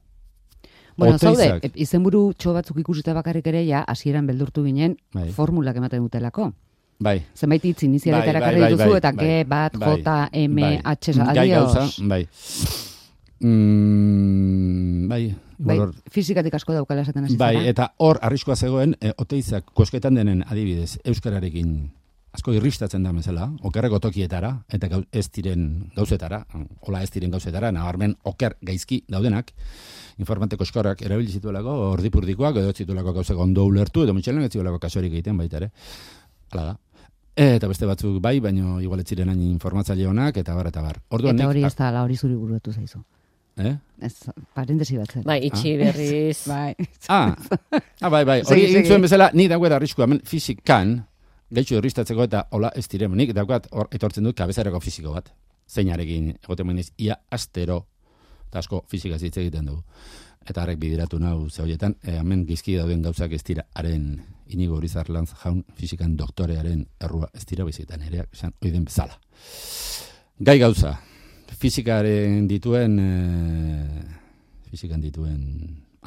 [0.99, 5.29] Bueno, zaude, izenburu txo batzuk ikusita bakarrik ere ja hasieran beldurtu ginen bai.
[5.31, 6.49] formulak ematen dutelako.
[6.99, 7.21] Bai.
[7.35, 11.99] Zenbait hitz inizialetara bai, bai, bai, dituzu eta G bat J M H adios.
[12.03, 12.25] Bai.
[13.39, 15.21] Mm, bai.
[15.59, 15.77] Bai,
[16.11, 20.97] fizikatik asko daukala esaten hasi Bai, eta hor arriskoa zegoen e, oteizak kosketan denen adibidez
[21.03, 21.89] euskararekin
[22.35, 26.43] asko irristatzen da mesela, okerreko tokietara eta ez diren gauzetara,
[26.87, 29.51] hola ez diren gauzetara, nabarmen oker gaizki daudenak
[30.19, 35.15] informateko eskorak erabili zituelako, ordipurdikoak, edo zituelako gauzeko ondo ulertu, edo mitxelen ez zituelako kasurik
[35.15, 35.71] egiten baita ere.
[36.51, 36.77] Hala da.
[37.39, 40.97] Eta beste batzuk bai, baino igual etziren hain informatzaile honak, eta bar, eta bar.
[41.15, 42.99] Orduan, eta hori ez da, hori zuri buruatu zaizu.
[43.59, 43.71] Eh?
[44.03, 44.13] Ez,
[44.55, 45.23] parentesi bat zen.
[45.27, 45.79] Bai, itxi ah.
[45.85, 46.41] berriz.
[46.51, 46.73] bai.
[47.07, 47.35] Ah,
[48.01, 48.41] ah, bai, bai.
[48.43, 50.97] Hori egin zuen bezala, ni dagoet arrisku hemen fizikan,
[51.55, 55.31] gaitxu irristatzeko eta hola ez direm, nik daukat or, etortzen dut kabezareko fiziko bat.
[55.69, 57.85] Zeinarekin, egote meniz, ia astero,
[58.49, 59.83] eta asko fizika zitze egiten dugu.
[60.49, 64.07] Eta harrek bidiratu nahu ze horietan, e, hemen gizki dauden gauzak ez dira haren
[64.49, 69.19] inigo horizar lantz jaun fizikan doktorearen errua ez dira bizitan ere, esan oiden bezala.
[70.39, 70.95] Gai gauza,
[71.59, 73.11] fizikaren dituen, e,
[74.71, 75.43] fizikan dituen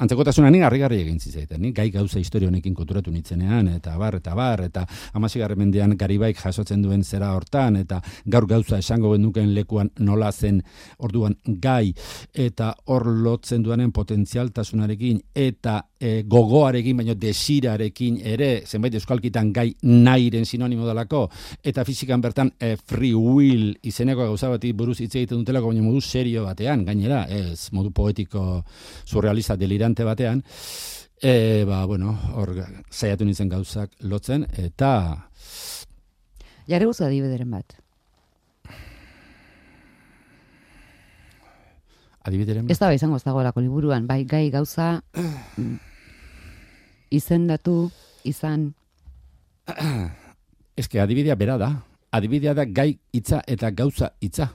[0.01, 4.33] antzekotasuna ni harrigarri egin zizaiten, ni gai gauza historia honekin konturatu nitzenean, eta bar, eta
[4.35, 9.91] bar, eta amasigarren mendean garibaik jasotzen duen zera hortan, eta gaur gauza esango genuken lekuan
[9.99, 10.61] nola zen
[10.97, 11.93] orduan gai,
[12.33, 20.45] eta hor lotzen duanen potentzialtasunarekin, eta e, gogoarekin, baino desirarekin ere, zenbait euskalkitan gai nahiren
[20.49, 21.27] sinonimo dalako,
[21.63, 26.01] eta fizikan bertan e, free will izeneko gauza bati buruz hitz egiten dutelako, baina modu
[26.01, 28.63] serio batean, gainera, ez, modu poetiko
[29.05, 30.43] surrealista delira delirante batean,
[31.21, 32.55] e, ba, bueno, hor
[32.89, 35.27] zaiatu nintzen gauzak lotzen, eta...
[36.67, 37.75] Jare guzu adibideren bat.
[42.23, 42.71] Adibideren bat?
[42.71, 45.01] Ez da bai izango ez dagoelako liburuan, bai gai gauza
[47.11, 47.91] izendatu,
[48.23, 48.73] izan...
[50.75, 51.67] Ez que adibidea bera da.
[52.09, 54.47] Adibidea da gai hitza eta gauza hitza.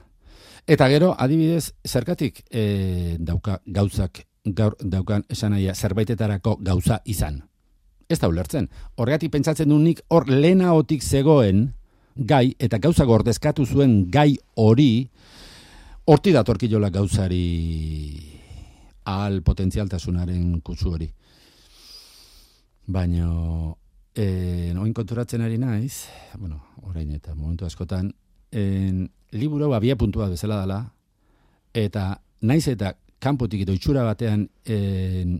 [0.67, 7.43] Eta gero, adibidez, zergatik e, dauka gauzak gaur daukan esan zerbaitetarako gauza izan.
[8.09, 8.69] Ez da ulertzen.
[8.97, 11.73] Horregatik pentsatzen du nik hor lehenaotik zegoen
[12.15, 15.09] gai eta gauza gordezkatu zuen gai hori
[16.05, 18.17] horti datorkilola gauzari
[19.05, 21.09] ahal potentzialtasunaren kutsu hori.
[22.87, 23.29] Baina
[24.15, 26.07] eh noin konturatzen ari naiz,
[26.37, 28.11] bueno, orain eta momentu askotan,
[28.51, 30.79] en liburu abia puntua bezala dela
[31.73, 35.39] eta naiz eta kanpotik edo itxura batean en,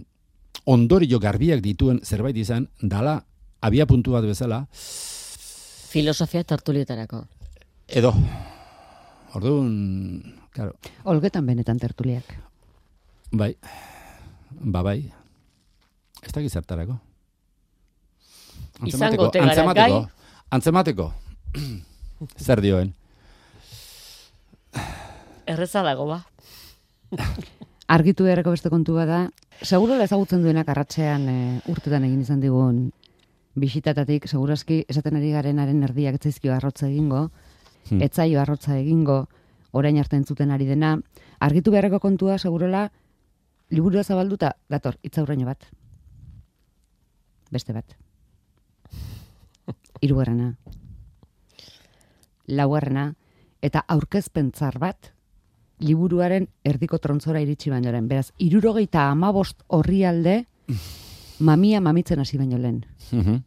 [0.70, 3.20] ondorio garbiak dituen zerbait izan, dala
[3.62, 4.65] abia puntu bat bezala.
[5.89, 7.24] Filosofia tertulietarako.
[7.88, 8.13] Edo.
[9.34, 10.76] Orduan, claro.
[11.10, 12.26] Olgetan benetan tertuliak.
[13.32, 13.56] Bai.
[14.50, 15.00] Ba bai.
[16.22, 17.00] Ez da gizartarako.
[18.80, 19.92] Gara gai.
[20.50, 21.12] Antzemateko.
[22.46, 22.94] Zer dioen.
[25.50, 26.24] Erreza dago ba.
[27.89, 29.30] argitu beharreko beste kontu da,
[29.65, 31.38] seguro ezagutzen duenak arratzean e,
[31.71, 32.91] urtetan egin izan digun
[33.60, 37.30] bisitatatik, segurazki esaten ari garenaren erdiak etzaizkio arrotza egingo,
[37.89, 38.02] hmm.
[38.06, 39.23] etzaio arrotza egingo,
[39.71, 40.95] orain arte entzuten ari dena,
[41.39, 42.89] argitu beharreko kontua, segurola,
[43.69, 45.65] liburua zabalduta, dator, itzauraino bat.
[47.49, 47.97] Beste bat.
[50.06, 50.54] Irugarrena.
[52.47, 53.13] Laugarrena.
[53.62, 55.12] Eta aurkezpentzar bat,
[55.80, 60.46] liburuaren erdiko trontzora iritsi baino Beraz, irurogeita amabost horri alde,
[61.39, 62.86] mamia mamitzen hasi baino lehen.
[63.12, 63.44] Mhm.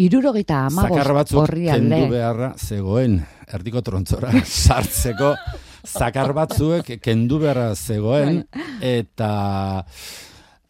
[0.00, 1.88] Irurogeita amabost horri alde.
[1.96, 3.20] kendu beharra zegoen
[3.52, 4.30] erdiko trontzora
[4.64, 5.34] sartzeko
[5.86, 8.64] zakar batzuek kendu beharra zegoen bai.
[8.80, 9.84] eta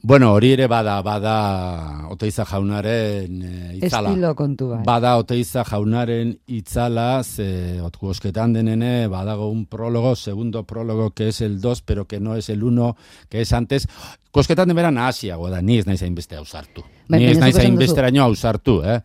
[0.03, 4.09] Bueno, hori ere bada, bada Oteiza jaunaren e, itzala.
[4.09, 4.79] Estilo kontu bai.
[4.87, 11.61] Bada Oteiza jaunaren itzala, ze osketan denene, badago un prólogo, segundo prólogo, que es el
[11.61, 12.97] dos, pero que no es el uno,
[13.29, 13.89] que es antes.
[14.31, 16.85] Kosketan bera nahasiago da, ni ez naiz hainbeste ausartu.
[17.09, 19.03] Bai, ni ez naiz hainbesteraino ausartu, eh?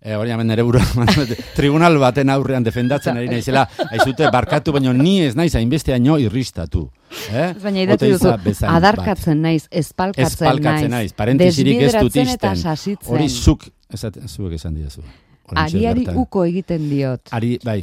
[0.00, 0.80] E, hori hemen nere burua,
[1.58, 6.86] tribunal baten aurrean defendatzen ari naizela, aizute barkatu, baina ni ez naiz hainbesteaino irristatu.
[7.28, 7.50] Eh?
[7.60, 8.78] Baina idatzi duzu, bezain bat.
[8.78, 13.12] adarkatzen naiz, espalkatzen, Espalkatzen naiz, parentesirik ez dut sasitzen.
[13.12, 15.04] Hori zuk, esaten, zuek esan didazu.
[15.52, 16.16] Ariari bertan.
[16.22, 17.28] uko egiten diot.
[17.36, 17.82] Ari, bai,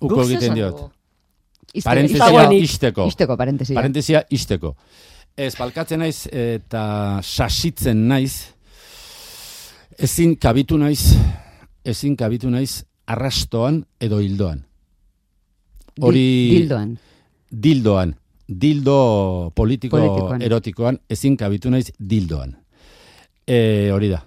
[0.00, 0.84] uko Guk egiten diot.
[1.72, 3.06] Iste- Parentesia isteko.
[3.10, 3.74] Isteko parentesia.
[3.74, 4.76] Parentesia isteko.
[5.36, 8.52] Ez, balkatzen naiz eta sasitzen naiz,
[9.98, 11.16] ezin kabitu naiz,
[11.86, 14.64] ezin kabitu naiz arrastoan edo hildoan.
[16.00, 16.98] Hori Dil- Dildoan.
[17.50, 18.14] dildoan,
[18.48, 20.42] dildo politiko Politikoan.
[20.42, 22.56] erotikoan, ezin kabitu naiz dildoan.
[23.46, 24.18] E, hori da,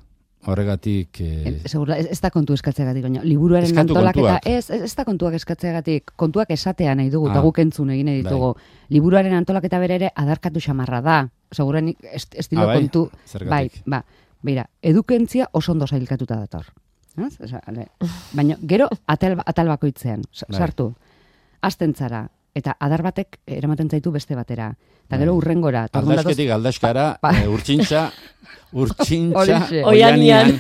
[0.48, 1.20] horregatik...
[1.22, 4.48] E, Segura, ez, ez da kontu eskatzeagatik, baina liburuaren Eskatu antolaketa, kontuak.
[4.48, 7.46] ez, ez, ez da kontuak eskatzeagatik, kontuak esatea nahi dugu, eta Ah.
[7.46, 8.54] guk entzun egin nahi ditugu.
[8.90, 11.18] Liburuaren antolaketa bere ere adarkatu xamarra da.
[11.52, 12.78] Seguran est, estilo Ah, bai?
[12.80, 13.50] kontu, Zergatik?
[13.50, 14.06] bai, ba,
[14.42, 16.66] beira, edukentzia oso ondo sailkatuta dator.
[17.18, 17.40] Ez?
[17.42, 17.88] Osa, ale,
[18.34, 20.58] baina gero atal, atal bakoitzean, Bai.
[20.58, 20.94] sartu,
[21.62, 24.74] azten zara, eta adar batek eramaten zaitu beste batera.
[25.06, 25.38] Eta gero Bai.
[25.38, 25.86] urrengora.
[25.86, 28.12] orduan datoz- Aldasketik aldaskara, Pa- pa- e, urtsintxa,
[28.74, 29.84] urtsintxa, Horixe.
[29.86, 30.54] Oianian.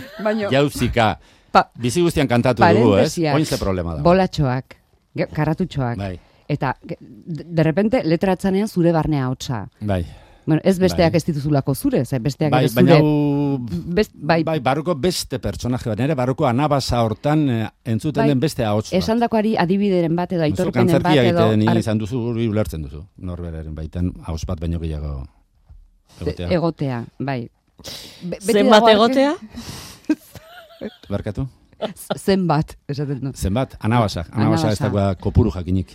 [0.51, 1.19] Jauzika.
[1.51, 3.17] Pa- Bizi guztian kantatu dugu, ez?
[3.33, 4.01] Oin ze problema da.
[4.03, 4.75] Bolatxoak,
[5.33, 9.67] karratutxoak, Bai, eta de, repente letratzanean zure barnea hotza.
[9.81, 10.05] bai.
[10.49, 11.17] Bueno, ez besteak Bai.
[11.21, 13.05] ez dituzulako zure, ze besteak Bai, ere baina zure...
[13.05, 18.29] hau, Best, bai, bai, barruko beste pertsonaje bat, nire barruko anabasa hortan eh, entzuten Bai.
[18.33, 18.97] den beste ahots bat.
[18.97, 21.45] esandakoari adibideren bat edo aitorpenen bat edo...
[21.51, 23.03] egiten ar- izan duzu, hori ulertzen duzu.
[23.17, 25.13] Norberaren baitan ahots bat baino gehiago
[26.21, 26.49] egotea.
[26.57, 27.39] egotea, bai.
[28.23, 29.35] Be, Zenbat egotea?
[31.13, 31.45] Barkatu?
[32.17, 33.31] Zenbat, esaten du.
[33.35, 33.75] Zenbat?
[33.79, 34.25] Anabasa.
[34.31, 34.89] Anabasa ez Anabasa.
[34.89, 35.93] dagoa kopuru jakinik.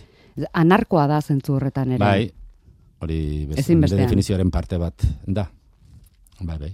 [0.53, 1.99] Anarkoa da zentzu horretan ere.
[2.01, 2.31] Bai,
[3.03, 5.49] hori beste, definizioaren parte bat da.
[6.39, 6.71] Bai, bai.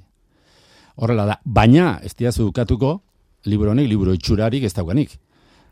[0.96, 1.40] Horrela da.
[1.44, 2.96] Baina, ez diazu dukatuko,
[3.46, 5.18] liburu honek, liburu itxurarik ez daukanik.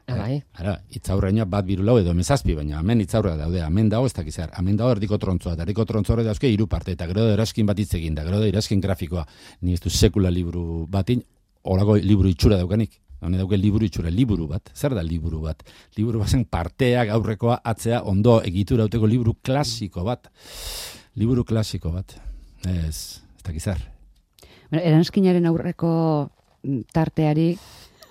[0.09, 0.39] Ah, bai.
[0.57, 4.77] Ara, itzaurreina bat birulau edo mezazpi, baina hemen itzaurra daude, hemen dago ez dakizar, hemen
[4.79, 7.93] dago erdiko trontzoa, eta erdiko trontzoa dauzke hiru parte, eta gero da eraskin bat hitz
[7.99, 9.27] egin, da gero da eraskin grafikoa,
[9.61, 11.21] ni ez du sekula liburu batin,
[11.63, 12.97] olago liburu itxura daukanik.
[13.21, 14.71] Hone dauke liburu itxura, liburu bat.
[14.75, 15.63] Zer da liburu bat?
[15.97, 20.29] Liburu bazen parteak aurrekoa atzea ondo egitura uteko liburu klasiko bat.
[21.19, 22.15] Liburu klasiko bat.
[22.67, 23.81] Ez, ez dakizar.
[24.69, 25.91] Bueno, eranskinaren aurreko
[26.63, 27.49] mm, tarteari,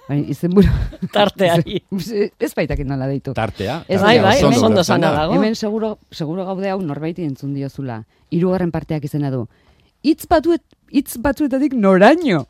[0.09, 0.68] bai, izenburu...
[1.16, 1.81] Tarteari.
[2.47, 3.33] ez baitak nola deitu.
[3.38, 3.81] Tartea.
[3.88, 5.23] Ez Bai, bai, oso ondo sana da.
[5.23, 5.38] dago.
[5.38, 8.03] Hemen seguro, seguro gaude hau norbaiti entzun diozula.
[8.29, 9.47] Hirugarren parteak izena du.
[10.05, 12.44] Hitz batuet, hitz batzuetatik noraino.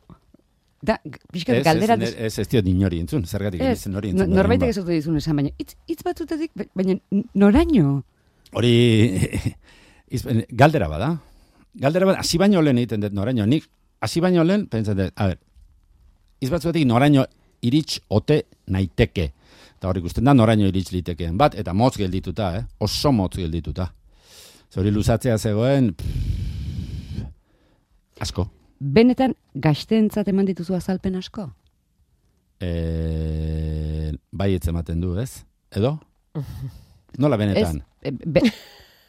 [0.80, 0.94] Da,
[1.32, 1.96] pixkat galdera...
[2.06, 4.30] ez, ez, ez diot inori entzun, zergatik Ez, no- entzun.
[4.30, 6.94] norbaitek baina, ez dut dizun esan, baina hitz, hitz batzuetatik, ba- baina
[7.34, 7.96] noraino.
[8.54, 8.70] Hori,
[10.14, 10.22] iz,
[10.54, 11.08] galdera bada.
[11.74, 13.46] Galdera bada, hasi baino lehen egiten dut noraino.
[13.46, 13.66] Nik,
[14.00, 15.38] hasi baino lehen, pentsatzen dut, a ber,
[16.46, 17.26] izbatzuetik noraino
[17.66, 19.32] irits ote naiteke.
[19.78, 22.62] Eta hori ikusten da noraino irits litekeen bat, eta motz geldituta, eh?
[22.86, 23.88] oso motz geldituta.
[24.70, 27.26] Zori luzatzea zegoen, pff,
[28.20, 28.46] asko.
[28.78, 31.48] Benetan, gazteentzat eman dituzu azalpen asko?
[32.62, 35.44] E, bai ematen du, ez?
[35.74, 35.96] Edo?
[37.18, 37.82] Nola benetan?
[38.02, 38.40] Ez, e, be,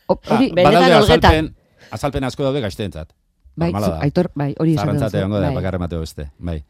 [0.08, 1.32] o, Ah, hori, benetan badaude olgetan.
[1.32, 1.56] azalpen,
[1.92, 3.14] azalpen asko daude gazteentzat.
[3.56, 5.56] bai, zu- aitor, bai, hori esan Zarrantzate duzu, egongo da, bai.
[5.56, 6.32] bakarra emateo beste.
[6.40, 6.64] Bai.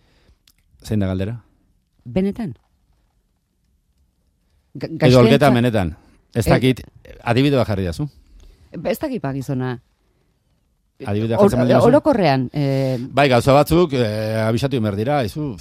[0.84, 1.44] Zein da galdera?
[2.04, 2.56] Benetan?
[4.74, 5.96] Ga- Edo olgetan benetan.
[6.34, 6.82] Ez Eh, dakit,
[7.24, 8.10] adibide bat jarri dazu.
[8.84, 9.82] Ez dakit pa gizona.
[11.06, 11.88] Adibide Or- jartzen baldin bazu.
[11.88, 15.56] Orokorrean, eh, Bai, gauza batzuk, eh, abisatu emer dira, izu,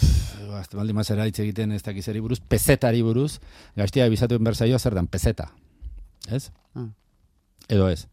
[0.58, 3.38] azte baldin mazera hitz egiten ez dakizeri buruz, pezetari buruz,
[3.76, 5.52] gaztia abisatu emer zaio zer dan, pezeta.
[6.30, 6.50] Ez?
[6.74, 6.88] Ah.
[7.68, 8.06] Edo ez.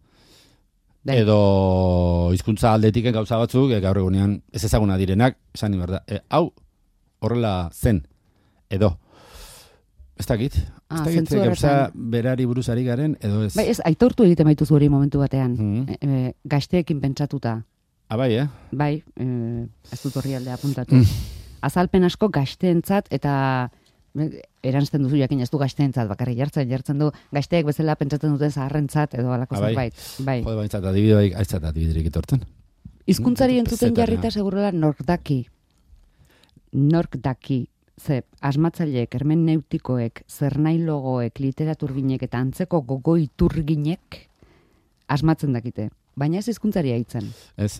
[1.03, 1.17] bai.
[1.21, 6.51] Edo hizkuntza aldetiken gauza batzuk, e, gaur egunean ez ezaguna direnak, esan berda, e, hau
[7.19, 8.07] horrela zen,
[8.69, 8.99] edo.
[10.17, 10.53] Ez dakit,
[10.87, 13.53] Ah, ez dakit, gauza berari buruz ari garen, edo ez.
[13.55, 15.53] Bai, ez, aitortu egiten baituzu hori momentu batean.
[15.53, 15.89] Mhm.
[15.89, 17.65] E, e, gazteekin pentsatuta.
[18.07, 18.47] Ah, bai, eh?
[18.71, 20.95] Bai, e, ez dut horri aldea apuntatu.
[20.95, 21.05] Mm.
[21.65, 23.71] Azalpen asko gazteentzat eta
[24.15, 24.29] e,
[24.63, 29.15] erantzten duzu jakin ez du gazteentzat, bakarrik jartzen, jartzen du gazteek bezala pentsatzen duten zaharrentzat
[29.19, 29.67] edo alako Ah, bai.
[29.73, 29.93] zerbait.
[30.19, 30.37] Bai.
[30.43, 32.45] Jode baintzat adibide bai, aitzat adibiderik etortzen.
[33.05, 35.47] Hizkuntzari Mm, entzuten jarrita segurola nork daki.
[36.71, 37.67] Nork daki.
[37.95, 44.17] Ze, asmatzaileek, hermeneutikoek, zernailogoek, literaturginek eta antzeko gogo iturginek
[45.07, 45.89] asmatzen dakite.
[46.15, 47.29] Baina ez hizkuntzari aitzen.
[47.57, 47.79] Ez.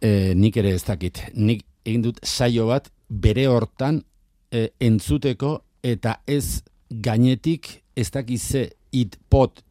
[0.00, 1.20] e, nik ere ez dakit.
[1.34, 4.02] Nik egin dut saio bat bere hortan
[4.52, 9.62] e, entzuteko eta ez gainetik ez dakize it pot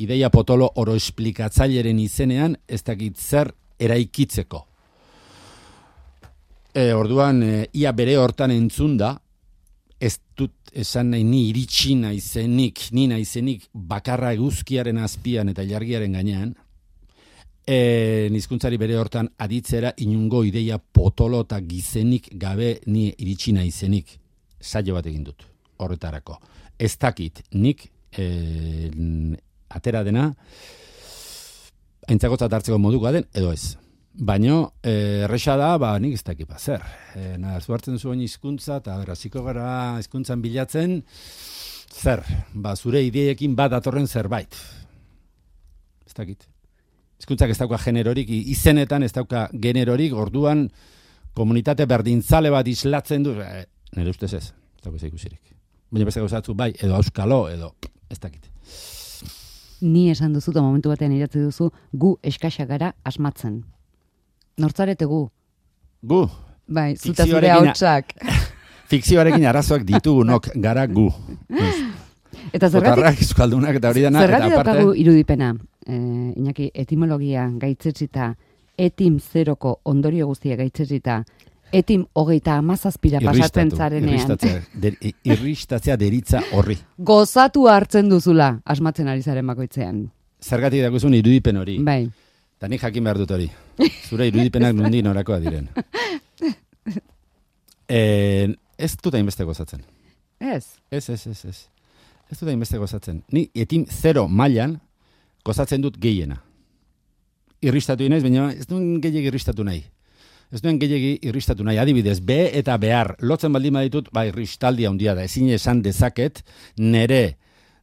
[0.00, 4.66] ideia potolo oro esplikatzaileren izenean ez dakit zer eraikitzeko.
[6.76, 9.14] E, orduan, e, ia bere hortan entzunda,
[9.96, 16.50] ez dut esan nahi ni iritsi naizenik, ni naizenik bakarra eguzkiaren azpian eta jargiaren gainean,
[17.64, 24.12] e, nizkuntzari bere hortan aditzera inungo ideia potolo eta gizenik gabe ni iritsi naizenik
[24.60, 25.48] saio bat egin dut
[25.80, 26.36] horretarako.
[26.76, 28.28] Ez dakit nik e,
[29.72, 30.28] atera dena
[32.06, 33.78] aintzakotzat hartzeko moduko den edo ez.
[34.18, 36.80] Baino, eh, erresa da, ba, nik ez dakit ba, zer.
[37.12, 41.02] E, na, zuartzen zuen hizkuntza eta beraziko gara hizkuntzan bilatzen,
[41.92, 42.22] zer,
[42.54, 44.56] ba, zure ideekin bat datorren zerbait.
[46.06, 46.48] Ez dakit.
[47.20, 50.64] Hizkuntzak ez dauka generorik, izenetan ez dauka generorik, orduan
[51.36, 53.66] komunitate berdintzale bat islatzen du, e,
[54.00, 55.42] nire ustez ez, ez dauka ikusirik.
[55.92, 57.74] Baina beste gauzatzu bai, edo auskalo, edo
[58.08, 58.48] ez dakit.
[59.84, 63.66] Ni esan duzu, momentu batean idatzi duzu, gu eskaxa gara asmatzen.
[64.58, 65.28] Nortzarete gu?
[66.02, 66.22] Gu,
[66.68, 68.12] Bai, zuta zure hautsak.
[68.90, 71.08] fikzioarekin arazoak ditugunok gara gu.
[72.56, 74.20] Eta zergatik, euskaldunak eta hori dena.
[74.22, 75.48] zergatik eta aparte- daukagu irudipena,
[75.86, 78.28] eh, Iñaki, etimologia gaitzetsita,
[78.78, 81.16] etim zeroko ondorio guztia gaitzetsita,
[81.72, 84.94] etim hogeita amazazpira pasatzen zarenean, Irristatzea, der,
[85.24, 86.78] irristatzea deritza horri.
[86.98, 90.04] gozatu hartzen duzula asmatzen ari zaren bakoitzean.
[90.40, 91.78] Zergatik dakuzun irudipen hori.
[91.82, 92.04] Bai,
[92.56, 93.50] Eta nik jakin behar dut hori.
[94.08, 95.68] Zure irudipenak nundi norakoa diren.
[97.86, 98.48] E,
[98.82, 99.84] ez dut hainbeste gozatzen.
[100.40, 100.64] ez.
[100.90, 101.58] Ez, ez, ez, ez.
[102.30, 103.20] Ez dut hainbeste gozatzen.
[103.30, 104.80] Ni etim zero mailan
[105.46, 106.40] gozatzen dut gehiena.
[107.62, 109.84] Irristatu inaiz, baina ez duen gehiagi irristatu nahi.
[110.50, 111.78] Ez duen gehiagi irristatu nahi.
[111.78, 113.14] Adibidez, be eta behar.
[113.22, 115.22] Lotzen baldin baditut, ba, irristaldi handia da.
[115.22, 116.42] Ezin esan dezaket,
[116.76, 117.36] nere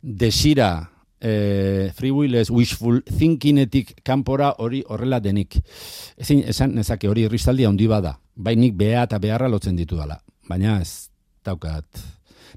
[0.04, 0.90] desira
[1.24, 5.56] e, free willez, wishful thinkingetik kanpora hori horrela denik.
[6.18, 8.18] Ezin esan nezake hori irristaldi handi bada.
[8.36, 10.20] Bai nik bea eta beharra lotzen ditu dala.
[10.50, 11.10] Baina ez
[11.46, 12.04] daukat.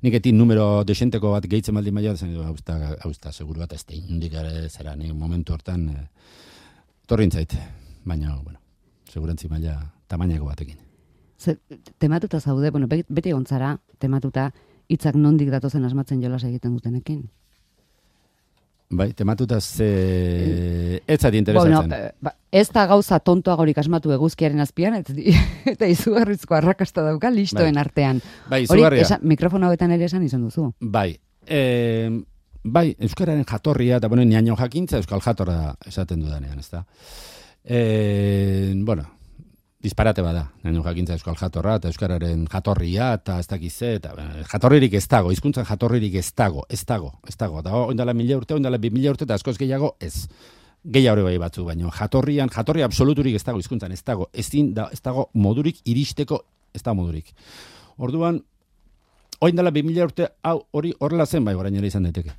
[0.02, 3.32] Nik etin numero desenteko bat gehitzen baldin maila, zen, hau ez da, hau ez da,
[3.32, 6.08] seguru bat ez da, inundik ere zera, nik momentu hortan, e,
[7.08, 7.54] torrin zait.
[8.04, 8.58] Baina, bueno,
[9.12, 10.76] segurantzi maila tamainako batekin.
[11.38, 11.56] Ze,
[11.98, 14.50] tematuta zaude, bueno, be- beti gontzara, tematuta,
[14.88, 17.24] hitzak nondik datozen asmatzen jolas egiten dutenekin.
[18.88, 21.02] Bai, tematuta ze...
[21.06, 21.92] Ez zati Bueno, interesatzen.
[21.92, 25.10] eh, ba, ez da gauza tontoagorik asmatu eguzkiaren azpian, ez,
[25.74, 27.80] eta izugarrizko arrakasta dauka listoen Bai.
[27.82, 28.20] artean.
[28.48, 29.02] bai, Hori, izugarria.
[29.02, 30.68] esan, mikrofono hauetan ere esan izan duzu.
[30.80, 32.10] Bai, e,
[32.62, 36.84] bai, Euskararen jatorria, eta bueno, niaino jakintza Euskal jatorra esaten dudanean, ez da?
[37.64, 39.08] E, bueno,
[39.86, 44.96] disparate bada, niaino jakintza Euskal jatorra, eta Euskararen jatorria, eta ez dakize, eta eh, jatorririk
[44.98, 48.80] ez dago, hizkuntzan jatorririk ez dago, ez dago, ez dago, eta oindala mila urte, oindala
[48.82, 50.26] bi mila urte, eta askoz gehiago, ez.
[50.82, 55.00] Gehiago bai batzu, baino jatorrian, jatorri absoluturik ez dago hizkuntzan, ez dago, ezin da, ez
[55.02, 57.32] dago modurik iristeko, ez da modurik.
[57.96, 58.42] Orduan,
[59.40, 62.32] Oin dela 2000 urte hau hori horrela zen bai orain ere izan daiteke.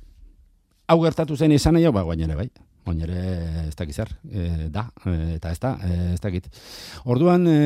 [0.88, 2.48] Hau gertatu zen izan nahi, ba orain ere bai.
[2.88, 3.22] Orain ere
[3.66, 6.48] ez dakit zer, e, da, e, eta ez da, e, ez dakit.
[7.04, 7.58] Orduan, e,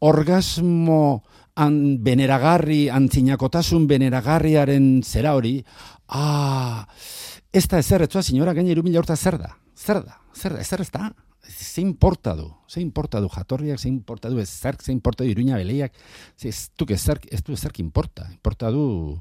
[0.00, 1.22] orgasmo
[1.60, 5.58] an beneragarri, antzinakotasun beneragarriaren zera hori,
[6.16, 6.86] ah,
[7.52, 10.86] ez da ezer, etzua sinora gaina irumila urte zer da, zer da, zer da, ezer
[10.86, 11.10] ez da,
[11.50, 15.60] ze importa du, ze importa du jatorriak, ze importa du ezerk, ze importa du iruña
[15.60, 15.92] beleiak,
[16.36, 19.20] ze ez du ezerk, ez du ezerk importa, importa du,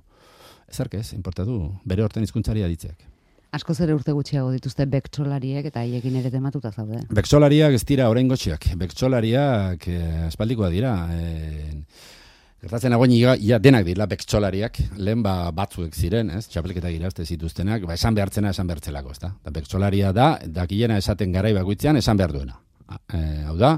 [0.69, 3.18] ezerk ez, importa du, bere horten hizkuntzari aditzeak.
[3.55, 7.01] Asko ere urte gutxiago dituzte bektsolariek eta haiekin ere tematuta zaude.
[7.09, 11.79] Beksolariak ez dira orain gotxiak, beksolariak eh, aspaldikoa dira, eh,
[12.59, 16.43] Gertatzen nagoen ia, denak dira beksolariak, lehen ba batzuek ziren, ez?
[16.51, 19.29] Txapelketak irazte zituztenak, ba esan behartzena esan behartzelako, ezta?
[19.45, 22.59] Da beksolaria da, dakilena esaten garai bakoitzean esan behar duena.
[23.15, 23.77] E, hau da,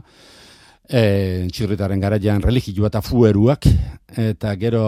[0.92, 3.68] e, txirritaren garaian religioa eta fueruak,
[4.20, 4.84] eta gero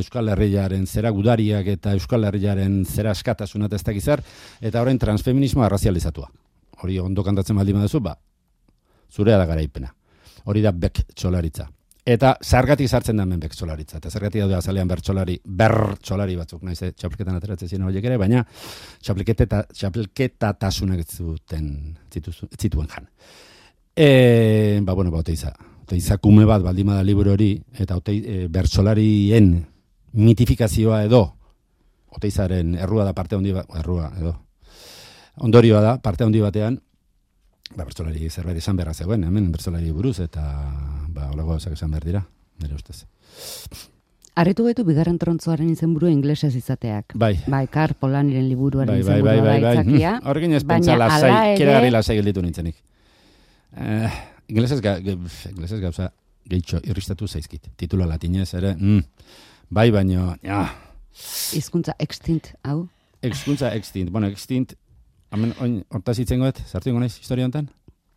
[0.00, 4.22] Euskal Herriaren zera gudariak eta Euskal Herriaren zera askatasuna eta ez dakizar,
[4.60, 6.28] eta orain transfeminismoa arrazializatua.
[6.82, 8.16] Hori ondo kantatzen baldin baduzu, ba,
[9.12, 9.94] zurea da garaipena.
[10.44, 11.68] Hori da bek txolaritza.
[12.04, 13.96] Eta zergatik sartzen da hemen bertsolaritza.
[13.96, 18.44] Eta zergatik daude azalean bertsolari, bertsolari batzuk, naiz, eh, txapelketan ateratzen ziren horiek ere, baina
[21.00, 23.08] ez zuten, zituzu- ez zituen jan.
[23.96, 25.52] E, ba, bueno, ba, oteiza.
[25.84, 29.52] Oteiza kume bat baldin bada liburu hori, eta otei, e, bertsolarien
[30.12, 31.22] mitifikazioa edo,
[32.14, 34.34] oteizaren errua da parte handi bat, errua edo,
[35.44, 36.80] ondorioa da, parte handi batean,
[37.76, 40.42] ba, bertsolari zerbait esan beharra zegoen, hemen bertsolari buruz, eta
[41.10, 42.24] ba, olago gauzak esan behar dira,
[42.62, 43.04] nire ustez.
[44.34, 47.12] Arritu gaitu bigarren trontzoaren izenburu inglesez izateak.
[47.14, 47.36] Bai.
[47.46, 49.84] Bai, Kar Polaniren liburuaren Bai, bai, izenburua bai, bai, da bai.
[49.84, 52.80] Hm, Horrekin ez pentsa lasai, ere- keragarri lasai gelditu nintzenik.
[53.76, 54.10] Eh,
[54.48, 56.10] inglesez, ga, inglesez gauza
[56.48, 57.70] gehitxo irristatu zaizkit.
[57.76, 59.00] Titula latinez ere, mm,
[59.70, 60.66] bai, baino, ja,
[61.54, 62.88] Hizkuntza extinct, hau?
[63.22, 64.10] Exkuntza extint.
[64.10, 64.74] Bueno, extint,
[65.32, 67.68] hemen oin hortaz hitzen goet, sartu ingo naiz historia honetan?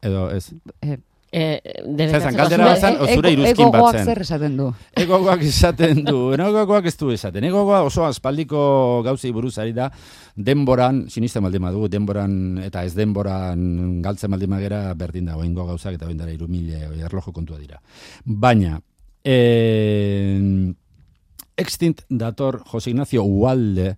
[0.05, 0.49] Edo ez?
[0.81, 0.97] Eh,
[1.29, 1.59] Eh,
[1.97, 4.05] Zezan, galdera bat zan, o zure ego- iruzkin bat egogoak zen.
[4.05, 4.67] zer esaten du?
[4.95, 7.43] Egogoak esaten du, egogoak ez du esaten.
[7.43, 9.89] Egogoa oso aspaldiko gauzei buruz ari da,
[10.35, 15.99] denboran, sinisten baldin badu, denboran eta ez denboran galtzen baldin magera berdin da, oingo gauzak
[15.99, 17.81] eta oindara iru mila erlojo kontua dira.
[18.23, 18.79] Baina,
[19.23, 20.39] eh,
[21.57, 23.97] extint dator Jose Ignacio Ualde,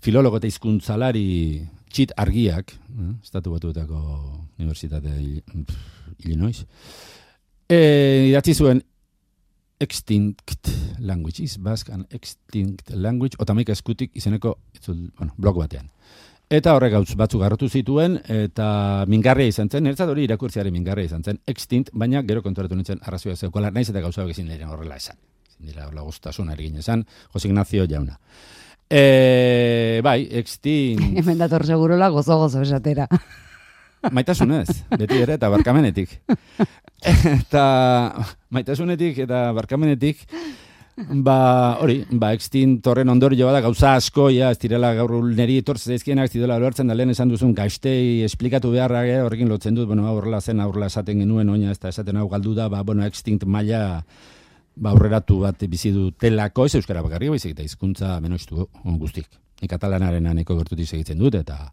[0.00, 4.00] filologo eta hizkuntzalari txit argiak, eh, estatu batuetako
[4.58, 6.64] Universitate pff, Illinois,
[7.68, 7.80] e,
[8.30, 8.82] idatzi zuen
[9.80, 10.68] extinct
[10.98, 15.88] language, is Basque and extinct language, otamaika eskutik izeneko itzul, bueno, blog batean.
[16.50, 21.22] Eta horrek gauz batzuk garrotu zituen, eta mingarria izan zen, niretzat hori irakurtziaren mingarria izan
[21.22, 25.16] zen, extinct, baina gero konturatu nintzen arrazioa zeukala, naiz eta gauza ezin diren horrela esan.
[25.48, 28.18] Ezin dira horrela guztasun ergin esan, Jose Ignacio jauna.
[28.90, 33.06] E, bai, extinct, Hemen dator segurola gozo-gozo esatera.
[34.16, 36.16] maitasunez, beti ere, eta barkamenetik.
[37.04, 37.64] eta
[38.50, 40.24] maitasunetik eta barkamenetik,
[41.22, 41.36] ba,
[41.78, 46.26] hori, ba, extint horren ondorioa da, gauza asko, ja, ez direla gaur neri etortze zaizkienak,
[46.26, 50.08] ez direla lortzen da lehen esan duzun gaiztei esplikatu beharra, eh, horrekin lotzen dut, bueno,
[50.10, 53.46] horrela zen, aurrela esaten genuen, oina, ez da esaten hau galdu da, ba, bueno, extinct
[53.46, 54.02] maila,
[54.80, 58.66] ba, aurreratu bat bizi dutelako, ez euskara bakarrik, baizik eta hizkuntza menoiztu
[58.98, 59.28] guztik.
[59.60, 61.68] Ni katalanaren aneko gertutik segitzen dut, eta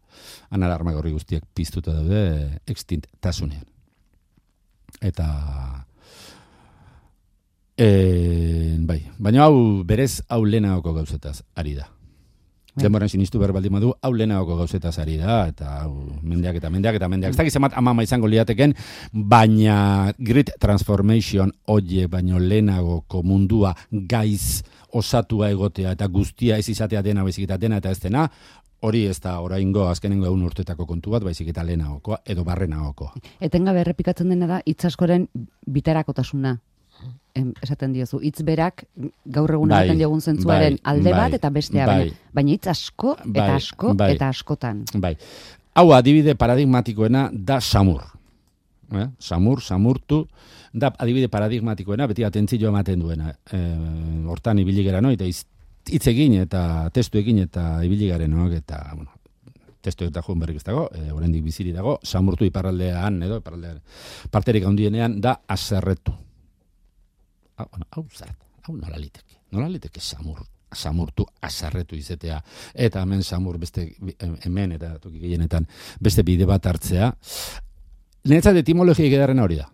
[0.52, 3.64] analarma gorri guztiek piztuta daude extint tasunean.
[5.00, 5.28] Eta...
[7.78, 11.86] E, bai, baina hau berez hau lehenagoko gauzetaz ari da.
[12.78, 12.86] Bai.
[12.86, 15.90] Denboran sinistu behar baldin badu, hau lehenagoko gauzetaz ari da, eta hau
[16.22, 17.34] mendeak eta mendeak eta mendeak.
[17.34, 18.74] Ez dakiz emat amama izango liateken,
[19.12, 24.62] baina grid transformation oie, baino lehenagoko mundua gaiz
[24.94, 28.28] osatua egotea eta guztia ez izatea dena baizik eta dena eta ez dena,
[28.86, 33.10] hori ez da oraingo azkenengo egun urtetako kontu bat, baizik eta lehenagokoa edo barrenagokoa.
[33.42, 35.26] Etengabe errepikatzen dena da hitz askoren
[35.66, 36.60] bitarakotasuna.
[37.38, 38.82] Em, esaten diozu, hitz berak
[39.24, 42.08] gaur egun Bai, ematen diogun zentzuaren bai, alde bai, bat eta bestea, bai.
[42.34, 44.08] baina, hitz asko eta Bai, asko bai.
[44.16, 44.80] eta askotan.
[44.98, 45.12] Bai.
[45.78, 48.02] Hau adibide paradigmatikoena da samur.
[48.90, 49.06] Eh?
[49.20, 50.24] Samur, samurtu,
[50.72, 53.30] da adibide paradigmatikoena, beti atentzio ematen duena.
[53.52, 53.60] E,
[54.26, 59.12] hortan ibili gara no, eta hitz egin eta testu egin eta ibili garenok eta, bueno,
[59.84, 63.78] testu eta joan berrik ez dago, e, oraindik biziri dago, samurtu iparraldean, edo iparraldean,
[64.32, 66.16] parterik handienean da aserretu.
[67.58, 70.44] Hau, bueno, hau zart, hau nola liteke, nola liteke samur,
[70.74, 72.38] samurtu asarretu izetea,
[72.74, 73.88] eta hemen samur beste,
[74.46, 75.66] hemen eta toki gehienetan
[76.00, 77.10] beste bide bat hartzea.
[78.28, 79.66] Niretzat etimologia edarrena hori da.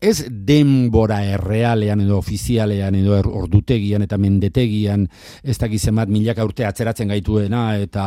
[0.00, 5.04] Ez denbora errealean edo ofizialean edo er, ordutegian eta mendetegian
[5.44, 8.06] ez dakizen bat milaka urte atzeratzen gaituena eta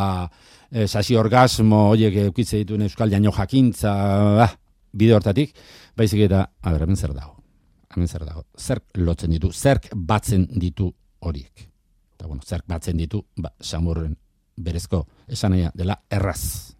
[0.70, 3.94] e, sasi orgasmo horiek eukitze dituen euskal jaino jakintza
[4.46, 4.50] ah,
[4.92, 5.54] bide hortatik,
[5.96, 7.33] baizik eta, a ber, hemen zer dago?
[7.94, 8.44] Hemen zer dago?
[8.58, 10.90] Zerk lotzen ditu, zerk batzen ditu
[11.20, 11.66] horiek?
[12.16, 14.16] Eta bueno, zerk batzen ditu, ba, samurren
[14.56, 16.74] berezko esanaia dela erraz.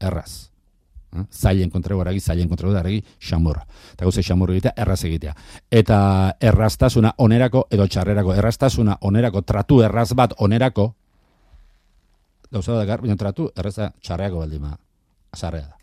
[0.00, 0.50] Erraz.
[1.16, 1.24] Eh?
[1.32, 3.64] Zailen kontrego aragi, zailen kontrego aragi, xamurra.
[3.92, 5.34] Eta gauze xamurra egitea, erraz egitea.
[5.70, 5.98] Eta
[6.40, 10.92] erraztasuna onerako edo txarrerako, erraztasuna onerako, tratu erraz bat onerako,
[12.50, 14.76] gauza da dakar, baina tratu erraza txarreako baldin ba,
[15.34, 15.76] azarrea da.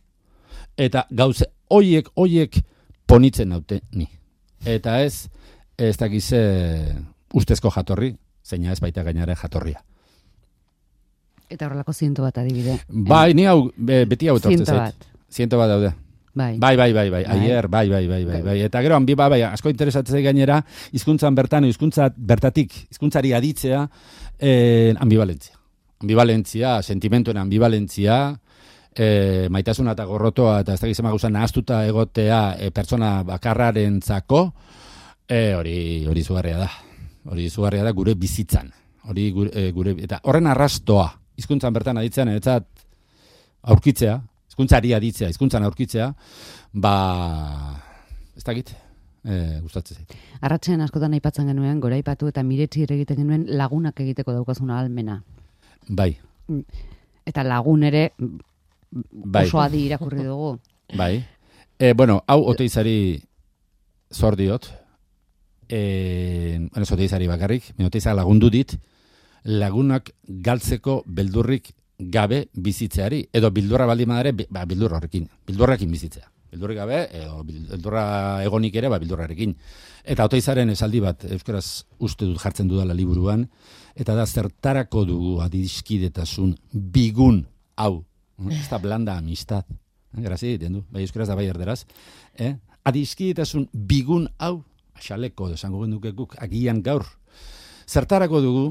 [0.77, 2.61] Eta gauze, hoiek, hoiek
[3.07, 4.07] ponitzen naute ni.
[4.65, 5.27] Eta ez,
[5.77, 6.39] ez dakize
[7.33, 8.13] ustezko jatorri,
[8.45, 9.81] zeina ez baita gainare jatorria.
[11.49, 12.79] Eta horrelako ziento bat adibide.
[12.87, 14.79] Bai, ni hau, be, beti hau etortzen zait.
[14.79, 15.09] bat.
[15.33, 15.91] Ziento bat daude.
[16.33, 16.55] Bai.
[16.57, 17.35] Bai, bai, bai, bai, Bai.
[17.37, 18.55] aier, bai, bai, bai, bai, bai.
[18.65, 23.83] Eta gero, hanbi, bai, bai, asko interesatzen gainera, hizkuntzan bertan, hizkuntza bertatik, hizkuntzari aditzea,
[24.39, 25.59] eh, ambivalentzia.
[26.01, 28.17] Ambivalentzia, sentimentuen ambivalentzia,
[28.95, 34.43] eh, maitasuna eta gorrotoa, eta ez da gizema gauza nahaztuta egotea eh, pertsona bakarrarentzako,
[35.27, 35.77] eh, hori,
[36.09, 36.69] hori zugarria da.
[37.31, 38.71] Hori zugarria da gure bizitzan.
[39.09, 42.67] Hori gure, eh, gure, eta horren arrastoa, hizkuntzan bertan aditzean, etzat
[43.63, 44.19] aurkitzea,
[44.49, 46.13] hizkuntzari aditzea, hizkuntzan aurkitzea,
[46.73, 46.95] ba,
[48.37, 48.73] ez dakit,
[49.23, 50.15] e, gustatzen zait.
[50.43, 55.21] Arratxean askotan aipatzen genuen, goraipatu eta miretsi egiten genuen lagunak egiteko daukazuna almena.
[55.89, 56.13] Bai,
[57.23, 58.39] Eta lagun ere mm,
[59.11, 60.57] bai, oso adi irakurri dugu.
[60.95, 61.25] bai.
[61.79, 63.21] E, bueno, hau oteizari
[64.13, 64.69] zor diot,
[65.67, 68.75] e, bueno, zoteizari bakarrik, minoteizak lagundu dit,
[69.43, 76.29] lagunak galtzeko beldurrik gabe bizitzeari, edo bildurra baldin madare, ba, bildurra horrekin, bildurrakin bizitzea.
[76.53, 79.55] Bildurrik gabe, edo bildurra egonik ere, ba, bildurrarekin.
[80.05, 83.47] Eta oteizaren esaldi bat, euskaraz uste dut jartzen dudala liburuan,
[83.95, 87.43] eta da zertarako dugu adizkidetasun bigun
[87.75, 88.03] hau.
[88.51, 89.65] Ez da blanda amistad.
[90.17, 91.83] Eh, Grazi, egiten du, bai euskaraz da bai erderaz.
[92.35, 92.55] Eh?
[92.83, 94.63] Adizkidetasun bigun hau,
[94.99, 97.05] xaleko, desango genduke guk, agian gaur.
[97.87, 98.65] Zertarako dugu,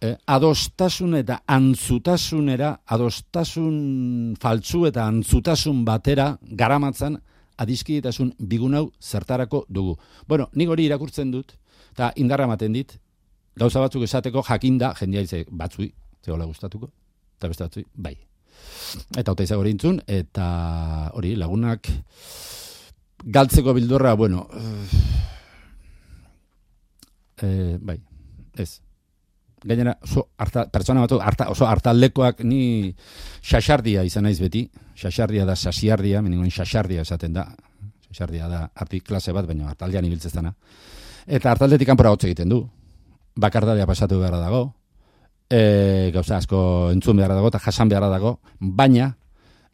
[0.00, 7.20] eh, adostasun eta antzutasunera, adostasun faltzu eta antzutasun batera garamatzan
[7.62, 9.96] adiskidetasun bigun hau zertarako dugu.
[10.28, 11.54] Bueno, nik hori irakurtzen dut,
[11.92, 12.98] eta indarra ematen dit,
[13.56, 15.92] gauza batzuk esateko jakinda, jendia batzui,
[16.24, 16.90] zehola gustatuko,
[17.38, 18.16] eta beste batzui, bai.
[19.16, 20.46] Eta hota izagori intzun, eta
[21.16, 21.88] hori, lagunak
[23.24, 24.48] galtzeko bildurra, bueno,
[27.42, 28.00] eh, bai,
[28.56, 28.80] ez.
[29.62, 32.90] Gainera, oso harta, pertsona batu, harta, oso hartaldekoak ni
[33.46, 34.64] xaxardia izan naiz beti.
[34.98, 37.46] Xaxardia da sasiardia, meningoen xaxardia esaten da.
[38.08, 40.50] Xaxardia da arti klase bat, baina hartaldean ibiltzeztana.
[41.26, 42.64] Eta hartaldetik kanpora hotz egiten du.
[43.38, 44.64] Bakardadea pasatu beharra dago.
[45.50, 49.16] E, gauza asko entzun beharra dago eta jasan beharra dago, baina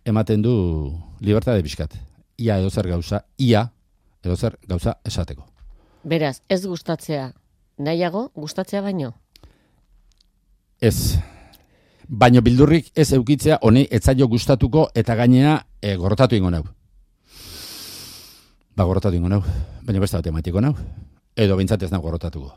[0.05, 0.55] ematen du
[1.21, 1.95] libertade bizkat.
[2.39, 3.69] Ia edo zer gauza, ia
[4.25, 5.47] edo zer gauza esateko.
[6.05, 7.33] Beraz, ez gustatzea
[7.79, 9.15] nahiago, gustatzea baino.
[10.81, 11.19] Ez.
[12.09, 16.63] Baino bildurrik ez eukitzea honi etzaio gustatuko eta gainea e, gorrotatu ingo nau.
[18.77, 19.43] Ba, gorrotatu ingo nau.
[19.83, 20.73] Baina beste bat ematiko nau.
[21.37, 22.55] Edo bintzat ez nau gorrotatuko.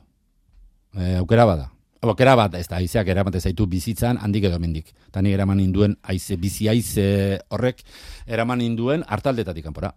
[0.95, 1.69] E, aukera bada.
[2.01, 4.87] Aukera bat, ez da, aizeak eramate zaitu bizitzan handik edo mendik.
[5.11, 7.05] Eta ni eraman induen aize, bizi aize
[7.53, 7.83] horrek
[8.25, 9.91] eraman induen hartaldetatik kanpora.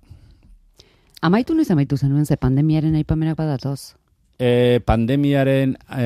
[1.25, 3.95] Amaitu noiz amaitu zenuen, ze pandemiaren aipamenak badatoz.
[4.37, 6.05] E, pandemiaren e,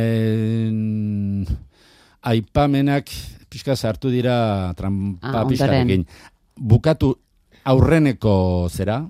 [2.23, 3.11] aipamenak
[3.49, 6.07] pixka sartu dira trampa Ah, pixkarekin.
[6.55, 7.17] Bukatu
[7.65, 9.03] aurreneko zera,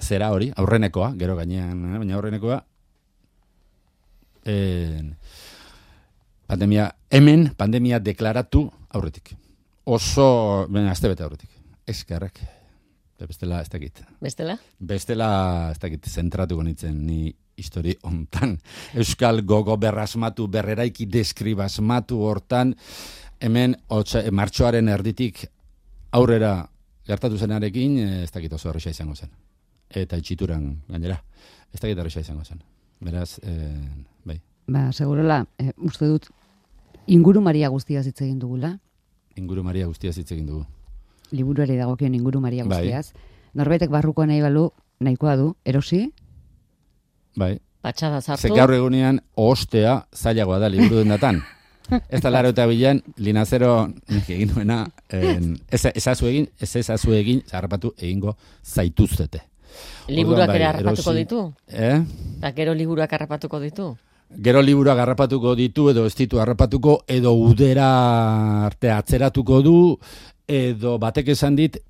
[0.00, 2.64] zera hori, aurrenekoa, gero gainean, eh, baina aurrenekoa,
[4.44, 5.16] en,
[6.50, 9.34] pandemia, hemen pandemia deklaratu aurretik.
[9.84, 11.50] Oso, baina, azte bete aurretik.
[11.86, 12.40] Eskerrak.
[13.20, 14.00] Bestela, ez dakit.
[14.20, 14.56] Bestela?
[14.78, 15.28] Bestela,
[15.74, 17.28] ez dakit, zentratuko nintzen ni
[17.60, 18.56] histori hontan.
[18.96, 22.72] Euskal gogo berrasmatu, berreraiki deskribasmatu hortan,
[23.44, 25.44] hemen otsa, e, martxoaren erditik
[26.16, 26.54] aurrera
[27.06, 29.30] gertatu zenarekin, eh, ez dakit oso horreza izango zen.
[29.90, 31.20] Eta itxituran, gainera,
[31.68, 32.62] ez dakit horreza izango zen.
[33.04, 34.40] Beraz, eh, bai,
[34.70, 36.28] Ba, segurola, e, uste dut,
[37.10, 38.76] inguru maria guztiaz hitz egin dugula,
[39.36, 40.64] inguru maria guztia hitz egin dugu.
[41.32, 42.80] liburuari dagokion inguru maria Bai.
[42.82, 43.12] guztiaz.
[43.54, 44.68] Norbaitek barrukoa nahi balu,
[45.00, 46.12] nahikoa du, erosi,
[47.36, 48.54] Bai, Patxada Ze sartu.
[48.54, 51.40] gaur egunean ostea zailagoa da liburu dendatan.
[52.10, 53.88] Ez da laro eta bilan, linazero
[54.28, 59.40] egin nuena, en, ez, ezazu egin, ez ezazu egin, zarrapatu egingo zaituztete.
[60.08, 61.24] Liburuak bai, harrapatuko erosi.
[61.24, 61.40] ditu?
[61.68, 61.98] Eh?
[62.38, 63.96] Eta gero liburuak harrapatuko ditu?
[64.30, 69.76] Gero liburuak harrapatuko ditu, edo ez ditu harrapatuko, edo udera arte atzeratuko du,
[70.46, 71.80] edo batek esan dit,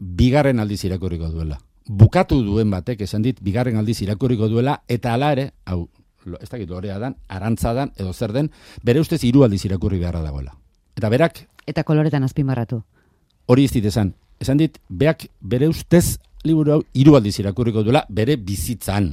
[0.00, 1.60] bigarren aldiz irakurriko duela.
[1.86, 5.84] Bukatu duen batek esan dit, bigarren aldiz irakurriko duela, eta ala ere, hau,
[6.40, 8.50] ez dakit lorea dan, arantza dan, edo zer den,
[8.82, 10.56] bere ustez hiru aldiz irakurri beharra dagoela.
[10.98, 12.82] Eta berak, eta koloretan azpimarratu.
[13.46, 14.14] hori ez dit esan.
[14.40, 19.10] Esan dit, beak bere ustez liburu hau hiru aldiz irakurriko duela bere bizitzan.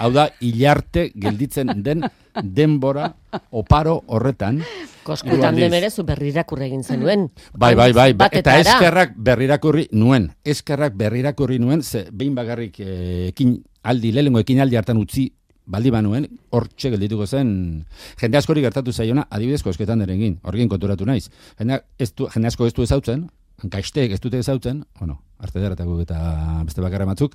[0.00, 2.04] Hau da, hilarte gelditzen den
[2.42, 3.10] denbora
[3.50, 4.62] oparo horretan.
[5.04, 5.44] Kosko Hiru aldiz.
[5.48, 7.28] tandem ere zu berrirakurre egin zenuen.
[7.56, 10.30] Bai, bai, bai, ba- eta eskerrak berrirakurri nuen.
[10.44, 15.30] Eskerrak berrirakurri nuen, ze behin bagarrik eh, ekin aldi, lehengo ekin aldi hartan utzi
[15.68, 17.84] baldi banuen, hortxe geldituko zen,
[18.20, 21.28] jende askori gertatu zaiona, adibidez kosketan deregin, horrekin konturatu naiz.
[21.58, 23.26] Jende, ez du, jende asko ez du ezautzen,
[23.62, 26.18] gaizteek ez dute ezautzen, bueno, arte deratako eta
[26.66, 27.34] beste bakarra batzuk,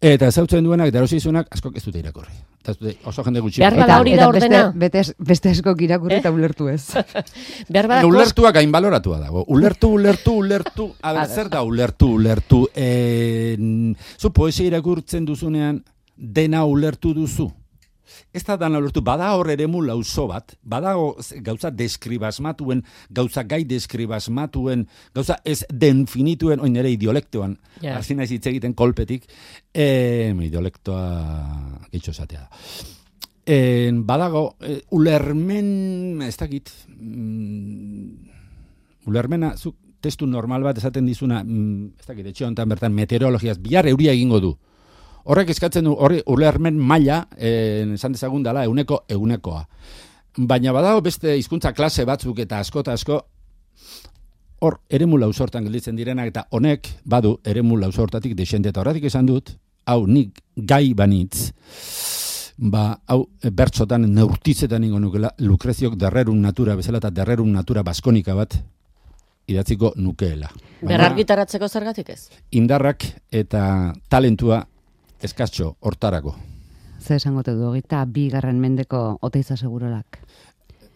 [0.00, 2.34] eta ezautzen duenak, zuenak, askok ez dute irakurri.
[2.60, 3.60] Eta ez dute, oso jende gutxi.
[3.60, 4.72] Behar bada hori da beste, ordena.
[4.74, 6.82] beste, beste eskok irakurri eta ulertu ez.
[7.72, 9.44] Behar bada ulertua gain baloratua dago.
[9.48, 10.88] Ulertu, ulertu, ulertu.
[11.00, 12.66] A ber, zer da ulertu, ulertu.
[12.74, 13.56] E,
[14.18, 15.82] zu poesia irakurtzen duzunean
[16.16, 17.48] dena ulertu duzu.
[18.32, 24.86] Ez da dana ulertu, bada hor eremu lauso bat, badago gauza deskribasmatuen, gauza gai deskribasmatuen,
[25.14, 28.02] gauza ez denfinituen, oin ere idiolektoan, yeah.
[28.16, 29.26] naiz hitz egiten kolpetik,
[29.74, 31.06] e, idiolektoa
[31.90, 32.46] gehitxo esatea.
[33.46, 38.32] En, badago, e, ulermen, ez dakit, mm,
[39.06, 43.86] ulermena, zuk testu normal bat esaten dizuna, mm, ez dakit, etxe honetan bertan meteorologiaz, bihar
[43.90, 44.56] euria egingo du.
[45.26, 49.64] Horrek eskatzen du, horri ulermen maila, eh, esan dezagun dela, euneko eunekoa.
[50.38, 53.20] Baina badago beste hizkuntza klase batzuk eta asko eta asko,
[54.62, 59.50] hor, eremu lausortan gelditzen direnak, eta honek, badu, eremu lausortatik desende, eta horretik esan dut,
[59.86, 61.50] hau, nik gai banitz,
[62.56, 68.56] ba, hau, bertsotan neurtitzetan ingo nukela, Lukreziok derrerun natura, bezala eta derrerun natura baskonika bat,
[69.46, 70.48] idatziko nukeela.
[70.86, 72.20] Berrargitaratzeko zergatik ez?
[72.50, 74.64] indarrak eta talentua
[75.22, 76.34] eskatxo hortarako.
[77.00, 80.20] Ze esango te du, eta bigarren mendeko oteiza segurolak.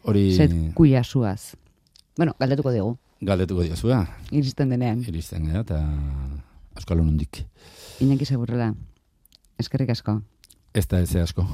[0.04, 1.02] Hori Zet kuia.
[2.16, 5.04] Bueno, galdetuko digu, galdetuko diozua, iristen denean.
[5.06, 5.80] iristen gara, eta
[6.76, 7.44] Euskal Honundik.
[8.00, 8.74] Iñaki segurola.
[9.58, 10.22] Eskerrik asko.
[10.72, 11.46] Ez da ez asko.